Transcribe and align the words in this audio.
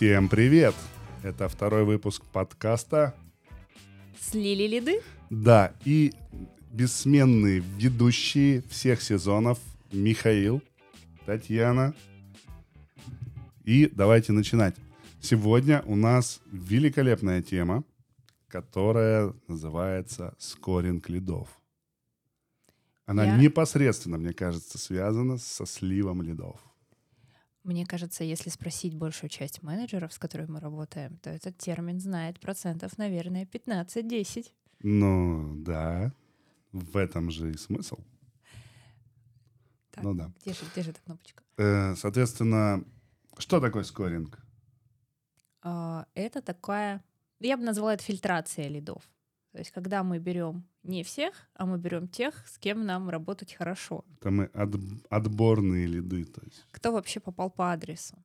Всем 0.00 0.30
привет! 0.30 0.74
Это 1.22 1.46
второй 1.46 1.84
выпуск 1.84 2.24
подкаста. 2.32 3.14
Слили 4.18 4.66
лиды? 4.66 5.02
Да, 5.28 5.74
и 5.84 6.14
бессменные 6.72 7.58
ведущие 7.58 8.62
всех 8.62 9.02
сезонов 9.02 9.58
Михаил, 9.92 10.62
Татьяна. 11.26 11.94
И 13.64 13.90
давайте 13.94 14.32
начинать. 14.32 14.74
Сегодня 15.20 15.82
у 15.84 15.96
нас 15.96 16.40
великолепная 16.50 17.42
тема, 17.42 17.84
которая 18.48 19.34
называется 19.48 20.34
«Скоринг 20.38 21.10
лидов». 21.10 21.46
Она 23.04 23.26
Я- 23.26 23.36
непосредственно, 23.36 24.16
мне 24.16 24.32
кажется, 24.32 24.78
связана 24.78 25.36
со 25.36 25.66
сливом 25.66 26.22
лидов. 26.22 26.58
Мне 27.62 27.84
кажется, 27.84 28.24
если 28.24 28.48
спросить 28.48 28.94
большую 28.94 29.28
часть 29.28 29.62
менеджеров, 29.62 30.12
с 30.12 30.18
которыми 30.18 30.52
мы 30.52 30.60
работаем, 30.60 31.18
то 31.18 31.28
этот 31.30 31.58
термин 31.58 32.00
знает 32.00 32.40
процентов, 32.40 32.96
наверное, 32.96 33.44
15-10. 33.44 34.46
Ну, 34.82 35.54
да, 35.56 36.12
в 36.72 36.96
этом 36.96 37.30
же 37.30 37.52
и 37.52 37.56
смысл. 37.56 37.98
Так, 39.90 40.04
Ну 40.04 40.14
да. 40.14 40.32
Где 40.42 40.54
же, 40.54 40.60
где 40.72 40.82
же 40.82 40.90
эта 40.90 41.00
кнопочка? 41.02 41.42
Э, 41.58 41.94
Соответственно, 41.96 42.82
что 43.38 43.60
такое 43.60 43.82
скоринг? 43.82 44.38
А, 45.62 46.06
Это 46.14 46.40
такая, 46.40 47.04
я 47.40 47.56
бы 47.58 47.64
назвала 47.64 47.94
это 47.94 48.02
фильтрация 48.04 48.68
лидов. 48.68 49.02
То 49.52 49.58
есть, 49.58 49.72
когда 49.72 50.04
мы 50.04 50.18
берем 50.18 50.64
не 50.84 51.02
всех, 51.02 51.34
а 51.54 51.66
мы 51.66 51.78
берем 51.78 52.06
тех, 52.08 52.46
с 52.46 52.58
кем 52.58 52.86
нам 52.86 53.08
работать 53.10 53.52
хорошо. 53.52 54.04
Это 54.20 54.30
мы 54.30 54.44
от- 54.44 54.80
отборные 55.08 55.86
лиды. 55.86 56.24
То 56.24 56.40
есть. 56.44 56.66
Кто 56.70 56.92
вообще 56.92 57.18
попал 57.20 57.50
по 57.50 57.72
адресу? 57.72 58.16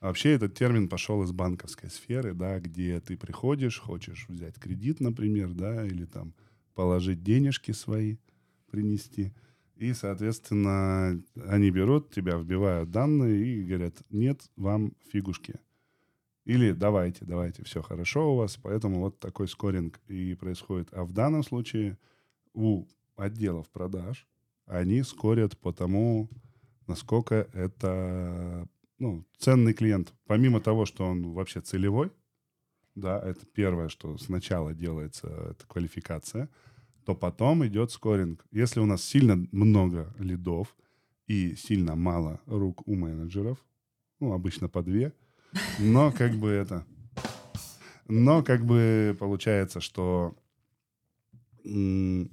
А 0.00 0.06
вообще 0.06 0.32
этот 0.32 0.54
термин 0.54 0.88
пошел 0.88 1.22
из 1.22 1.32
банковской 1.32 1.90
сферы, 1.90 2.34
да, 2.34 2.58
где 2.58 3.00
ты 3.00 3.16
приходишь, 3.16 3.78
хочешь 3.78 4.26
взять 4.28 4.58
кредит, 4.58 5.00
например, 5.00 5.52
да, 5.52 5.86
или 5.86 6.06
там 6.06 6.34
положить 6.74 7.22
денежки 7.22 7.72
свои, 7.72 8.16
принести. 8.70 9.34
И, 9.76 9.94
соответственно, 9.94 11.22
они 11.46 11.70
берут 11.70 12.10
тебя, 12.10 12.36
вбивают 12.36 12.90
данные 12.90 13.44
и 13.44 13.64
говорят, 13.64 13.94
нет, 14.10 14.42
вам 14.56 14.92
фигушки. 15.10 15.54
Или 16.50 16.72
давайте, 16.72 17.24
давайте, 17.24 17.62
все 17.62 17.80
хорошо 17.80 18.32
у 18.32 18.36
вас, 18.36 18.58
поэтому 18.60 18.98
вот 18.98 19.20
такой 19.20 19.46
скоринг 19.46 20.00
и 20.08 20.34
происходит. 20.34 20.88
А 20.90 21.04
в 21.04 21.12
данном 21.12 21.44
случае 21.44 21.96
у 22.54 22.86
отделов 23.14 23.68
продаж 23.68 24.26
они 24.66 25.04
скорят 25.04 25.56
по 25.56 25.72
тому, 25.72 26.28
насколько 26.88 27.48
это 27.52 28.66
ну, 28.98 29.24
ценный 29.38 29.74
клиент. 29.74 30.12
Помимо 30.26 30.60
того, 30.60 30.86
что 30.86 31.04
он 31.04 31.34
вообще 31.34 31.60
целевой, 31.60 32.10
да, 32.96 33.20
это 33.20 33.46
первое, 33.46 33.88
что 33.88 34.18
сначала 34.18 34.74
делается, 34.74 35.28
это 35.52 35.64
квалификация, 35.68 36.48
то 37.04 37.14
потом 37.14 37.64
идет 37.64 37.92
скоринг. 37.92 38.44
Если 38.50 38.80
у 38.80 38.86
нас 38.86 39.04
сильно 39.04 39.36
много 39.52 40.12
лидов 40.18 40.76
и 41.28 41.54
сильно 41.54 41.94
мало 41.94 42.40
рук 42.46 42.82
у 42.88 42.96
менеджеров, 42.96 43.64
ну, 44.18 44.32
обычно 44.32 44.68
по 44.68 44.82
две, 44.82 45.12
но 45.78 46.12
как 46.12 46.34
бы 46.34 46.50
это... 46.50 46.84
Но 48.08 48.42
как 48.42 48.64
бы 48.64 49.16
получается, 49.20 49.80
что 49.80 50.34
их 51.64 52.28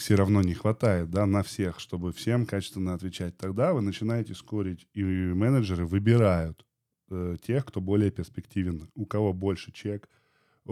все 0.00 0.16
равно 0.16 0.42
не 0.42 0.54
хватает, 0.54 1.10
да, 1.10 1.26
на 1.26 1.44
всех, 1.44 1.78
чтобы 1.78 2.12
всем 2.12 2.46
качественно 2.46 2.94
отвечать. 2.94 3.36
Тогда 3.36 3.72
вы 3.72 3.82
начинаете 3.82 4.34
скорить, 4.34 4.88
и 4.94 5.04
менеджеры 5.04 5.86
выбирают 5.86 6.66
э, 7.10 7.36
тех, 7.46 7.64
кто 7.64 7.80
более 7.80 8.10
перспективен, 8.10 8.90
у 8.94 9.06
кого 9.06 9.32
больше 9.32 9.70
чек, 9.70 10.08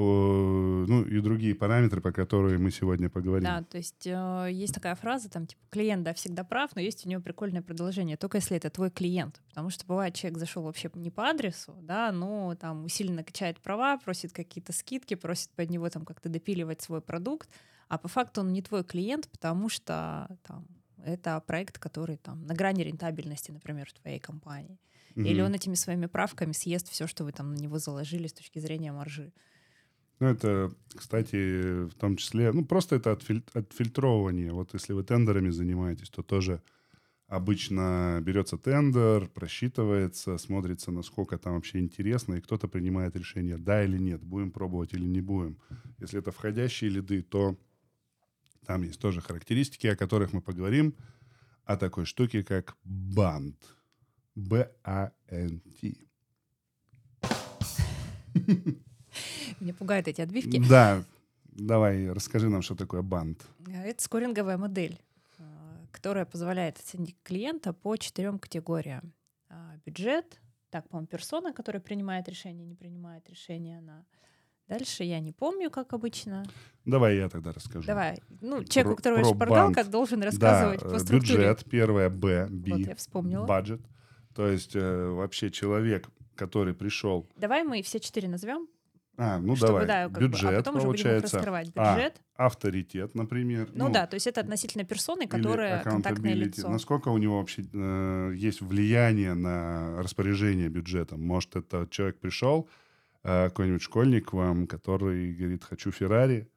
ну 0.01 1.03
и 1.03 1.21
другие 1.21 1.55
параметры, 1.55 2.01
по 2.01 2.11
которым 2.13 2.63
мы 2.63 2.71
сегодня 2.71 3.09
поговорим. 3.09 3.45
Да, 3.45 3.63
то 3.63 3.77
есть 3.77 4.07
э, 4.07 4.49
есть 4.51 4.75
такая 4.75 4.95
фраза, 4.97 5.31
там, 5.31 5.47
типа, 5.47 5.63
клиент, 5.71 6.03
да, 6.03 6.15
всегда 6.15 6.43
прав, 6.43 6.75
но 6.75 6.81
есть 6.81 7.07
у 7.07 7.09
него 7.09 7.23
прикольное 7.23 7.63
продолжение, 7.63 8.17
только 8.17 8.39
если 8.39 8.57
это 8.57 8.71
твой 8.71 8.91
клиент. 8.91 9.41
Потому 9.49 9.71
что 9.71 9.87
бывает, 9.87 10.15
человек 10.15 10.39
зашел 10.39 10.65
вообще 10.65 10.91
не 10.95 11.11
по 11.11 11.29
адресу, 11.29 11.77
да, 11.83 12.11
но 12.11 12.55
там 12.57 12.85
усиленно 12.85 13.23
качает 13.23 13.61
права, 13.61 13.97
просит 13.99 14.33
какие-то 14.33 14.73
скидки, 14.73 15.15
просит 15.15 15.51
под 15.51 15.71
него 15.71 15.89
там 15.91 16.05
как-то 16.05 16.29
допиливать 16.29 16.83
свой 16.83 17.01
продукт, 17.01 17.49
а 17.89 17.97
по 17.99 18.09
факту 18.09 18.41
он 18.41 18.53
не 18.53 18.63
твой 18.63 18.83
клиент, 18.83 19.29
потому 19.29 19.69
что 19.69 20.29
там 20.43 20.67
это 21.05 21.41
проект, 21.47 21.79
который 21.79 22.17
там 22.17 22.47
на 22.47 22.55
грани 22.55 22.83
рентабельности, 22.83 23.51
например, 23.51 23.89
в 23.89 23.93
твоей 23.93 24.19
компании. 24.19 24.79
Или 25.15 25.41
Мгм. 25.41 25.47
он 25.51 25.55
этими 25.55 25.75
своими 25.75 26.07
правками 26.07 26.51
съест 26.53 26.89
все, 26.91 27.07
что 27.07 27.23
вы 27.25 27.31
там 27.31 27.55
на 27.55 27.59
него 27.59 27.79
заложили 27.79 28.27
с 28.27 28.33
точки 28.33 28.59
зрения 28.59 28.91
маржи. 28.91 29.33
Ну, 30.21 30.27
это, 30.29 30.73
кстати, 30.95 31.87
в 31.87 31.95
том 31.95 32.17
числе, 32.17 32.53
ну, 32.53 32.65
просто 32.65 32.97
это 32.97 33.13
отфиль- 33.13 33.49
отфильтровывание. 33.53 34.53
Вот 34.53 34.73
если 34.75 34.93
вы 34.93 35.03
тендерами 35.03 35.51
занимаетесь, 35.51 36.09
то 36.09 36.23
тоже 36.23 36.63
обычно 37.27 38.21
берется 38.23 38.57
тендер, 38.57 39.29
просчитывается, 39.29 40.39
смотрится, 40.39 40.93
насколько 40.93 41.37
там 41.37 41.55
вообще 41.55 41.81
интересно, 41.81 42.35
и 42.35 42.41
кто-то 42.41 42.69
принимает 42.69 43.17
решение, 43.17 43.59
да 43.59 43.85
или 43.85 43.99
нет, 43.99 44.23
будем 44.23 44.53
пробовать 44.53 44.93
или 44.95 45.05
не 45.05 45.21
будем. 45.21 45.59
Если 45.99 46.21
это 46.21 46.31
входящие 46.31 46.91
лиды, 46.91 47.23
то 47.23 47.57
там 48.67 48.83
есть 48.83 49.01
тоже 49.01 49.21
характеристики, 49.21 49.89
о 49.89 49.97
которых 49.97 50.33
мы 50.33 50.41
поговорим, 50.41 50.95
о 51.65 51.77
такой 51.77 52.05
штуке, 52.05 52.43
как 52.45 52.77
банд. 52.85 53.57
Б-А-Н-Т. 54.35 55.95
Меня 59.61 59.75
пугают 59.75 60.09
эти 60.09 60.21
отбивки. 60.21 60.63
Да, 60.69 61.05
давай, 61.47 62.11
расскажи 62.11 62.49
нам, 62.49 62.63
что 62.63 62.75
такое 62.75 63.03
банд. 63.03 63.43
А, 63.69 63.83
Это 63.85 64.03
скоринговая 64.03 64.57
модель, 64.59 64.99
а, 65.39 65.43
которая 65.93 66.25
позволяет 66.25 66.79
оценить 66.79 67.17
клиента 67.23 67.73
по 67.73 67.97
четырем 67.97 68.39
категориям. 68.39 69.13
А, 69.49 69.75
Бюджет, 69.87 70.41
так, 70.71 70.89
по-моему, 70.89 71.07
персона, 71.07 71.53
которая 71.53 71.81
принимает 71.81 72.29
решение, 72.29 72.67
не 72.67 72.75
принимает 72.75 73.29
решение, 73.31 73.79
она. 73.79 74.05
Дальше 74.67 75.05
я 75.05 75.21
не 75.21 75.31
помню, 75.33 75.71
как 75.71 75.93
обычно. 75.93 76.43
Давай 76.87 77.17
я 77.19 77.29
тогда 77.29 77.53
расскажу. 77.53 77.87
Давай. 77.87 78.19
Ну, 78.41 78.65
человек, 78.65 78.93
у 78.93 78.95
Про- 78.95 78.97
которого 78.97 79.19
про 79.21 79.35
шпаргалка, 79.35 79.81
банд. 79.81 79.91
должен 79.91 80.21
Да, 80.21 80.27
рассказывать 80.27 80.81
по 80.81 80.87
э, 80.95 80.99
структуре. 80.99 81.21
бюджет, 81.37 81.65
первое, 81.71 82.09
Б, 82.09 82.45
Вот 82.47 82.51
Би, 82.51 82.83
я 82.85 82.95
вспомнила. 82.95 83.45
баджет. 83.45 83.83
То 84.35 84.49
есть 84.49 84.75
э, 84.75 85.07
вообще 85.11 85.51
человек, 85.51 86.09
который 86.35 86.73
пришел... 86.73 87.29
Давай 87.37 87.63
мы 87.63 87.83
все 87.83 88.01
четыре 88.01 88.27
назовем, 88.29 88.67
А, 89.17 89.39
ну 89.39 89.55
чтобы, 89.55 89.73
давай, 89.73 89.87
да, 89.87 90.03
как 90.05 90.13
бы, 90.13 90.21
бюджет, 90.21 90.53
а 90.53 90.57
потом 90.57 90.77
уже 90.77 90.87
будем 90.87 91.03
получается. 91.03 91.37
раскрывать. 91.37 91.71
А, 91.77 91.95
Бюджет. 91.95 92.21
авторитет, 92.37 93.15
например. 93.15 93.69
Ну, 93.73 93.89
да, 93.91 94.07
то 94.07 94.15
есть 94.15 94.27
это 94.27 94.41
относительно 94.41 94.85
персоны, 94.85 95.29
которая 95.29 95.83
контактное 95.83 96.35
лицо. 96.35 96.69
Насколько 96.69 97.09
у 97.09 97.19
него 97.19 97.39
вообще 97.39 97.65
э, 97.73 98.33
есть 98.35 98.61
влияние 98.61 99.35
на 99.35 100.03
распоряжение 100.03 100.69
бюджетом? 100.69 101.25
Может, 101.25 101.55
это 101.57 101.87
человек 101.91 102.19
пришел, 102.19 102.69
э, 103.23 103.49
какой-нибудь 103.49 103.83
школьник 103.83 104.33
вам, 104.33 104.67
который 104.67 105.33
говорит, 105.33 105.63
хочу 105.63 105.93
Феррари, 105.93 106.49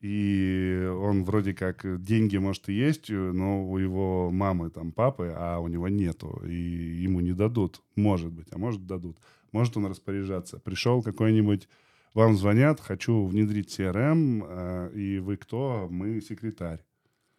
и 0.00 0.90
он 0.98 1.24
вроде 1.24 1.52
как 1.52 2.02
деньги, 2.02 2.38
может, 2.38 2.68
и 2.68 2.72
есть, 2.72 3.10
э, 3.10 3.14
но 3.14 3.66
у 3.66 3.76
его 3.78 4.30
мамы, 4.30 4.70
там, 4.70 4.92
папы, 4.92 5.32
а 5.36 5.58
у 5.60 5.68
него 5.68 5.88
нету, 5.88 6.42
и 6.46 6.54
ему 7.02 7.20
не 7.20 7.32
дадут, 7.32 7.82
может 7.96 8.32
быть, 8.32 8.48
а 8.52 8.58
может, 8.58 8.86
дадут. 8.86 9.18
Может 9.52 9.76
он 9.76 9.86
распоряжаться. 9.86 10.58
Пришел 10.58 11.02
какой-нибудь, 11.02 11.68
вам 12.14 12.36
звонят, 12.36 12.80
хочу 12.80 13.24
внедрить 13.26 13.78
CRM, 13.78 14.44
э, 14.46 14.92
и 14.94 15.18
вы 15.18 15.36
кто? 15.36 15.88
Мы 15.90 16.20
секретарь. 16.20 16.80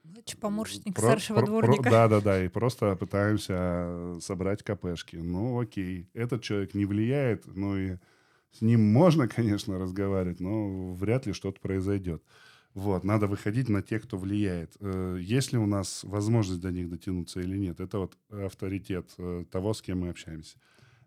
Значит, 0.03 0.39
помощник 0.39 0.95
Про- 0.95 1.01
старшего 1.03 1.37
про- 1.39 1.45
про- 1.45 1.51
дворника. 1.61 1.89
Да, 1.89 2.07
да, 2.07 2.21
да. 2.21 2.43
И 2.43 2.47
просто 2.49 2.95
пытаемся 2.95 3.53
э, 3.57 4.19
собрать 4.21 4.63
КПшки. 4.63 5.17
Ну, 5.17 5.59
окей. 5.59 6.09
Этот 6.13 6.41
человек 6.41 6.73
не 6.73 6.85
влияет, 6.85 7.45
ну 7.45 7.77
и 7.77 7.97
с 8.51 8.61
ним 8.61 8.81
можно, 8.81 9.27
конечно, 9.27 9.77
разговаривать, 9.79 10.39
но 10.39 10.93
вряд 10.93 11.25
ли 11.27 11.33
что-то 11.33 11.61
произойдет. 11.61 12.23
Вот, 12.73 13.03
надо 13.03 13.27
выходить 13.27 13.67
на 13.69 13.81
тех, 13.81 14.03
кто 14.03 14.17
влияет. 14.17 14.73
Э, 14.79 15.17
Есть 15.21 15.51
ли 15.53 15.59
у 15.59 15.65
нас 15.65 16.03
возможность 16.03 16.61
до 16.61 16.71
них 16.71 16.89
дотянуться 16.89 17.39
или 17.41 17.57
нет? 17.57 17.79
Это 17.79 17.99
вот 17.99 18.17
авторитет 18.29 19.15
того, 19.51 19.73
с 19.73 19.81
кем 19.81 19.99
мы 20.01 20.09
общаемся. 20.09 20.57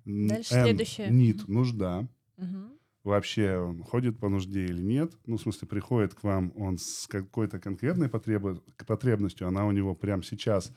Дальше 0.05 0.55
Н, 0.55 0.65
следующее. 0.67 1.09
Need, 1.11 1.45
нужда. 1.47 2.07
Мгм. 2.37 2.73
Вообще 3.05 3.59
он 3.59 3.83
ходит 3.83 4.19
по 4.19 4.29
нужде 4.29 4.65
или 4.65 4.81
нет? 4.81 5.13
Ну, 5.27 5.37
в 5.37 5.41
смысле, 5.43 5.69
приходит 5.69 6.15
к 6.15 6.23
вам 6.25 6.53
он 6.57 6.79
с 6.79 7.07
какой-то 7.07 7.59
конкретной 7.61 8.09
потреб- 8.09 8.63
потребностью, 8.87 9.47
она 9.47 9.67
у 9.67 9.73
него 9.73 9.95
прямо 9.95 10.23
сейчас 10.23 10.73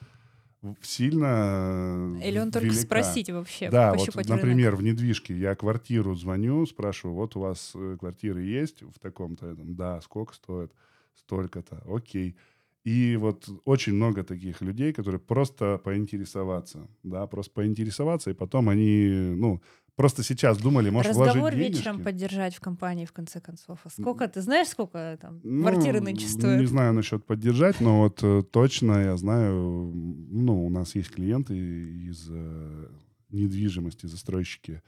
сильно 0.81 2.19
Или 2.23 2.39
он 2.39 2.51
только 2.51 2.67
велика. 2.67 2.81
спросить 2.81 3.29
вообще, 3.29 3.69
Да, 3.69 3.91
вот, 3.91 3.99
пощупать 3.99 4.27
рынок. 4.27 4.41
например, 4.43 4.75
в 4.75 4.83
недвижке 4.83 5.37
я 5.37 5.55
квартиру 5.55 6.15
звоню, 6.15 6.65
спрашиваю, 6.65 7.15
вот 7.15 7.35
у 7.35 7.39
вас 7.41 7.71
э, 7.75 7.97
квартиры 7.99 8.41
есть 8.43 8.81
в 8.81 8.99
таком-то? 8.99 9.55
Да, 9.57 10.01
сколько 10.01 10.33
стоит? 10.33 10.71
Столько-то. 11.15 11.83
Окей. 11.87 12.35
И 12.83 13.17
вот 13.17 13.49
очень 13.65 13.93
много 13.93 14.23
таких 14.23 14.61
людей, 14.61 14.93
которые 14.93 15.19
просто 15.19 15.77
поинтересоваться, 15.77 16.87
да, 17.03 17.27
просто 17.27 17.51
поинтересоваться, 17.53 18.29
и 18.29 18.33
потом 18.33 18.69
они, 18.69 19.33
ну, 19.35 19.61
просто 19.95 20.23
сейчас 20.23 20.57
думали, 20.57 20.89
может, 20.89 21.09
Разговор 21.09 21.39
вложить 21.39 21.59
денежки. 21.59 21.77
вечером 21.77 22.03
поддержать 22.03 22.55
в 22.55 22.61
компании, 22.61 23.05
в 23.05 23.11
конце 23.11 23.41
концов. 23.41 23.79
А 23.83 23.89
сколько, 23.89 24.27
ты 24.27 24.41
знаешь, 24.41 24.69
сколько 24.69 25.17
там 25.19 25.41
Ну, 25.43 25.63
квартиры 25.63 25.99
стоят? 26.17 26.61
Не 26.61 26.67
знаю 26.67 26.93
насчет 26.93 27.25
поддержать, 27.25 27.81
но 27.81 28.03
вот 28.03 28.23
э, 28.23 28.43
точно 28.43 29.03
я 29.03 29.17
знаю, 29.17 29.91
ну, 29.93 30.65
у 30.65 30.69
нас 30.69 30.95
есть 30.95 31.11
клиенты 31.11 31.55
из 31.55 32.29
э, 32.29 32.89
недвижимости, 33.31 34.05
застройщики 34.05 34.81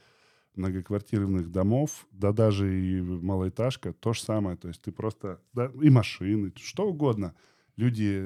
многоквартирных 0.54 1.50
домов, 1.50 2.06
да 2.12 2.32
даже 2.32 2.72
и 2.80 3.00
малоэтажка, 3.00 3.92
то 3.92 4.12
же 4.12 4.20
самое. 4.20 4.56
То 4.56 4.68
есть 4.68 4.82
ты 4.82 4.92
просто, 4.92 5.40
да, 5.52 5.70
и 5.82 5.90
машины, 5.90 6.52
что 6.56 6.88
угодно. 6.88 7.34
Люди 7.80 8.22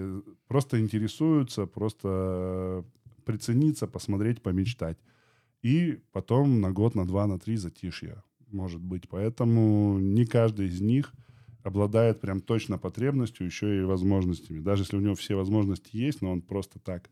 просто 0.48 0.80
интересуются, 0.80 1.66
просто 1.66 2.08
э, 2.08 2.82
прицениться, 3.24 3.86
посмотреть, 3.86 4.42
помечтать. 4.42 4.98
И 5.62 6.00
потом 6.10 6.60
на 6.60 6.72
год, 6.72 6.96
на 6.96 7.06
два, 7.06 7.28
на 7.28 7.38
три 7.38 7.56
затишье 7.56 8.24
может 8.50 8.80
быть. 8.80 9.08
Поэтому 9.08 10.00
не 10.00 10.26
каждый 10.26 10.66
из 10.66 10.80
них 10.80 11.12
обладает 11.62 12.20
прям 12.20 12.40
точно 12.40 12.78
потребностью, 12.78 13.46
еще 13.46 13.78
и 13.78 13.84
возможностями. 13.84 14.58
Даже 14.58 14.82
если 14.82 14.96
у 14.96 15.00
него 15.00 15.14
все 15.14 15.36
возможности 15.36 15.96
есть, 15.96 16.20
но 16.20 16.32
он 16.32 16.42
просто 16.42 16.80
так 16.80 17.08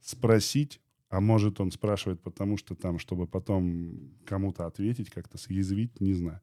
спросить, 0.00 0.80
а 1.10 1.20
может 1.20 1.60
он 1.60 1.70
спрашивает, 1.70 2.20
потому 2.20 2.56
что 2.56 2.74
там, 2.74 2.98
чтобы 2.98 3.28
потом 3.28 4.10
кому-то 4.24 4.66
ответить, 4.66 5.10
как-то 5.10 5.38
съязвить, 5.38 6.00
не 6.00 6.12
знаю. 6.12 6.40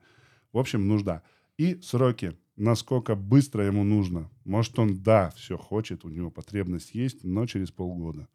В 0.54 0.58
общем, 0.58 0.88
нужда. 0.88 1.24
И 1.58 1.80
сроки. 1.82 2.38
Насколько 2.58 3.16
быстро 3.16 3.66
ему 3.66 3.84
нужно. 3.84 4.30
Может, 4.46 4.80
он, 4.80 5.02
да, 5.04 5.32
все 5.36 5.58
хочет, 5.58 6.06
у 6.06 6.10
него 6.10 6.32
потребность 6.32 6.96
есть, 6.96 7.24
но 7.24 7.46
через 7.46 7.72
полгода. 7.72 8.28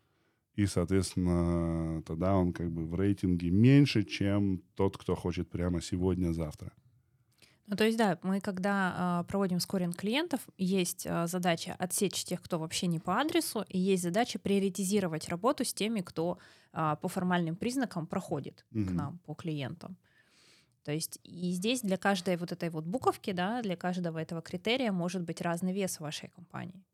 И, 0.56 0.66
соответственно, 0.66 2.02
тогда 2.02 2.34
он 2.36 2.52
как 2.52 2.70
бы 2.70 2.86
в 2.86 2.94
рейтинге 2.94 3.50
меньше, 3.50 4.02
чем 4.02 4.62
тот, 4.74 4.98
кто 4.98 5.14
хочет 5.14 5.48
прямо 5.48 5.80
сегодня-завтра. 5.80 6.72
Ну, 7.66 7.76
то 7.76 7.84
есть, 7.84 7.96
да, 7.96 8.18
мы 8.22 8.40
когда 8.40 8.94
а, 8.96 9.24
проводим 9.24 9.60
скоринг 9.60 9.96
клиентов, 9.96 10.40
есть 10.58 11.06
а, 11.06 11.28
задача 11.28 11.76
отсечь 11.78 12.24
тех, 12.24 12.42
кто 12.42 12.58
вообще 12.58 12.88
не 12.88 12.98
по 12.98 13.20
адресу, 13.20 13.64
и 13.68 13.78
есть 13.78 14.02
задача 14.02 14.40
приоритизировать 14.40 15.28
работу 15.28 15.64
с 15.64 15.72
теми, 15.72 16.00
кто 16.00 16.38
а, 16.72 16.96
по 16.96 17.06
формальным 17.08 17.54
признакам 17.54 18.06
проходит 18.08 18.66
к 18.72 18.74
Мгм. 18.74 18.96
нам, 18.96 19.18
по 19.20 19.34
клиентам. 19.34 19.96
То 20.84 20.92
есть 20.92 21.18
и 21.24 21.52
здесь 21.52 21.82
для 21.82 21.96
каждой 21.96 22.36
вот 22.36 22.52
этой 22.52 22.70
вот 22.70 22.84
буковки, 22.84 23.32
да, 23.32 23.62
для 23.62 23.76
каждого 23.76 24.18
этого 24.18 24.40
критерия 24.40 24.92
может 24.92 25.22
быть 25.22 25.40
разный 25.40 25.72
вес 25.72 25.96
в 25.96 26.00
вашей 26.00 26.28
компании. 26.30 26.84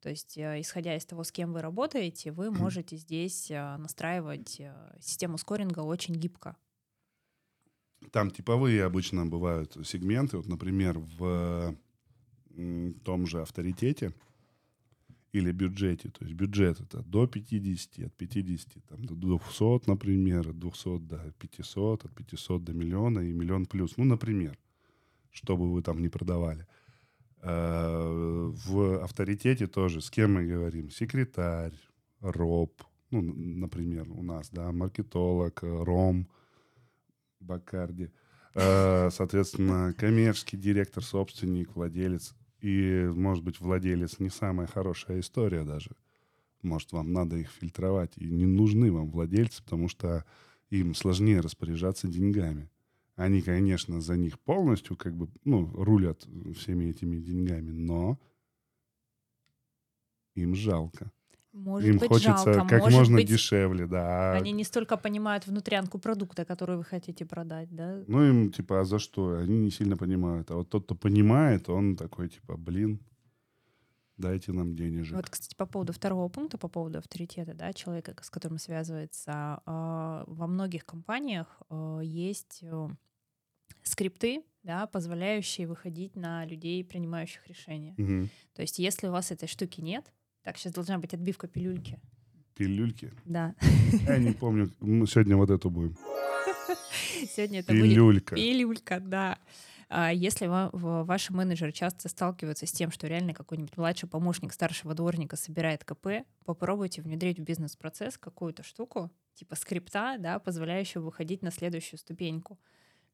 То 0.00 0.10
есть, 0.10 0.38
э, 0.38 0.60
исходя 0.60 0.96
из 0.96 1.04
того, 1.04 1.24
с 1.24 1.32
кем 1.32 1.52
вы 1.52 1.60
работаете, 1.62 2.30
вы 2.30 2.50
можете 2.50 2.96
здесь 2.96 3.50
э, 3.50 3.76
настраивать 3.76 4.60
э, 4.60 4.72
систему 5.00 5.38
скоринга 5.38 5.80
очень 5.80 6.14
гибко. 6.14 6.56
Там 8.12 8.30
типовые 8.30 8.84
обычно 8.84 9.26
бывают 9.26 9.76
сегменты. 9.84 10.36
Вот, 10.36 10.46
например, 10.46 10.98
в 10.98 11.76
том 13.04 13.26
же 13.26 13.42
авторитете 13.42 14.12
или 15.32 15.52
бюджете. 15.52 16.08
То 16.10 16.24
есть 16.24 16.36
бюджет 16.36 16.80
это 16.80 17.02
до 17.02 17.26
50, 17.26 18.06
от 18.06 18.14
50 18.14 18.84
там, 18.88 19.04
до 19.04 19.14
200, 19.14 19.88
например, 19.88 20.48
от 20.48 20.58
200 20.58 20.98
до 20.98 21.32
500, 21.38 22.04
от 22.04 22.14
500 22.14 22.64
до 22.64 22.72
миллиона 22.72 23.20
и 23.20 23.32
миллион 23.32 23.66
плюс. 23.66 23.96
Ну, 23.96 24.04
например, 24.04 24.58
чтобы 25.30 25.72
вы 25.72 25.82
там 25.82 26.00
не 26.00 26.08
продавали. 26.08 26.66
Э, 27.42 28.52
В 28.66 29.02
авторитете 29.02 29.66
тоже 29.66 30.00
с 30.00 30.10
кем 30.10 30.34
мы 30.34 30.46
говорим? 30.46 30.90
Секретарь, 30.90 31.74
роб, 32.20 32.82
ну, 33.10 33.22
например, 33.22 34.10
у 34.10 34.22
нас, 34.22 34.50
да, 34.50 34.72
маркетолог, 34.72 35.62
э, 35.62 35.84
ром, 35.84 36.28
Бакарди. 37.40 38.10
Э, 38.54 39.10
Соответственно, 39.10 39.92
коммерческий 39.96 40.56
директор, 40.56 41.04
собственник, 41.04 41.76
владелец. 41.76 42.34
И, 42.60 43.10
может 43.14 43.44
быть, 43.44 43.60
владелец 43.60 44.18
не 44.18 44.30
самая 44.30 44.66
хорошая 44.66 45.20
история 45.20 45.64
даже. 45.64 45.90
Может, 46.62 46.92
вам 46.92 47.12
надо 47.12 47.36
их 47.36 47.50
фильтровать. 47.50 48.12
И 48.16 48.30
не 48.30 48.46
нужны 48.46 48.90
вам 48.90 49.10
владельцы, 49.10 49.62
потому 49.62 49.88
что 49.88 50.24
им 50.70 50.94
сложнее 50.94 51.40
распоряжаться 51.40 52.08
деньгами. 52.08 52.70
Они, 53.14 53.40
конечно, 53.40 54.00
за 54.00 54.16
них 54.16 54.38
полностью 54.40 54.96
как 54.96 55.16
бы, 55.16 55.28
ну, 55.44 55.70
рулят 55.72 56.26
всеми 56.56 56.86
этими 56.86 57.18
деньгами, 57.18 57.70
но 57.70 58.18
им 60.34 60.54
жалко. 60.54 61.10
Может 61.56 61.88
им 61.88 61.98
быть, 61.98 62.08
хочется 62.08 62.52
жалко, 62.52 62.68
как 62.68 62.80
может 62.82 62.98
можно 62.98 63.16
быть, 63.16 63.28
дешевле, 63.28 63.86
да. 63.86 64.34
А 64.34 64.36
Они 64.36 64.52
не 64.52 64.62
столько 64.62 64.98
понимают 64.98 65.46
внутрянку 65.46 65.98
продукта, 65.98 66.44
который 66.44 66.76
вы 66.76 66.84
хотите 66.84 67.24
продать, 67.24 67.74
да? 67.74 68.04
Ну, 68.06 68.22
им, 68.28 68.52
типа, 68.52 68.80
а 68.80 68.84
за 68.84 68.98
что? 68.98 69.38
Они 69.38 69.58
не 69.58 69.70
сильно 69.70 69.96
понимают. 69.96 70.50
А 70.50 70.56
вот 70.56 70.68
тот, 70.68 70.84
кто 70.84 70.94
понимает, 70.94 71.70
он 71.70 71.96
такой, 71.96 72.28
типа, 72.28 72.58
блин, 72.58 73.00
дайте 74.18 74.52
нам 74.52 74.76
денежек. 74.76 75.16
Вот, 75.16 75.30
кстати, 75.30 75.54
по 75.54 75.64
поводу 75.64 75.94
второго 75.94 76.28
пункта, 76.28 76.58
по 76.58 76.68
поводу 76.68 76.98
авторитета, 76.98 77.54
да, 77.54 77.72
человека, 77.72 78.14
с 78.22 78.28
которым 78.28 78.58
связывается, 78.58 79.62
а, 79.64 80.24
во 80.26 80.46
многих 80.46 80.84
компаниях 80.84 81.62
а, 81.70 82.00
есть 82.00 82.58
э, 82.62 82.88
скрипты, 83.82 84.44
да, 84.62 84.86
позволяющие 84.86 85.66
выходить 85.66 86.16
на 86.16 86.44
людей, 86.44 86.84
принимающих 86.84 87.46
решения. 87.46 87.94
Мгм. 87.96 88.28
То 88.54 88.62
есть, 88.62 88.78
если 88.78 89.06
у 89.08 89.12
вас 89.12 89.30
этой 89.30 89.48
штуки 89.48 89.80
нет, 89.80 90.12
так, 90.46 90.58
сейчас 90.58 90.74
должна 90.74 90.96
быть 90.98 91.12
отбивка 91.12 91.48
пилюльки. 91.48 91.98
Пилюльки. 92.54 93.12
Да. 93.24 93.56
Я 94.06 94.18
не 94.18 94.30
помню. 94.30 94.70
Мы 94.78 95.04
сегодня 95.08 95.36
вот 95.36 95.50
эту 95.50 95.70
будем. 95.70 95.96
Сегодня 97.34 97.60
это 97.60 97.72
будет 97.72 97.82
Пилюлька. 97.82 98.36
Пилюлька, 98.36 99.00
да. 99.00 99.38
А 99.88 100.12
Если 100.12 100.46
ваши 100.46 101.32
менеджеры 101.32 101.72
часто 101.72 102.08
сталкиваются 102.08 102.64
с 102.64 102.70
тем, 102.70 102.92
что 102.92 103.08
реально 103.08 103.34
какой-нибудь 103.34 103.76
младший 103.76 104.08
помощник 104.08 104.52
старшего 104.52 104.94
дворника 104.94 105.34
собирает 105.34 105.82
КП, 105.82 106.24
попробуйте 106.44 107.02
внедрить 107.02 107.40
в 107.40 107.42
бизнес-процесс 107.42 108.16
какую-то 108.16 108.62
штуку, 108.62 109.10
типа 109.34 109.56
скрипта, 109.56 110.16
да, 110.20 110.38
позволяющего 110.38 111.02
выходить 111.02 111.42
на 111.42 111.50
следующую 111.50 111.98
ступеньку. 111.98 112.56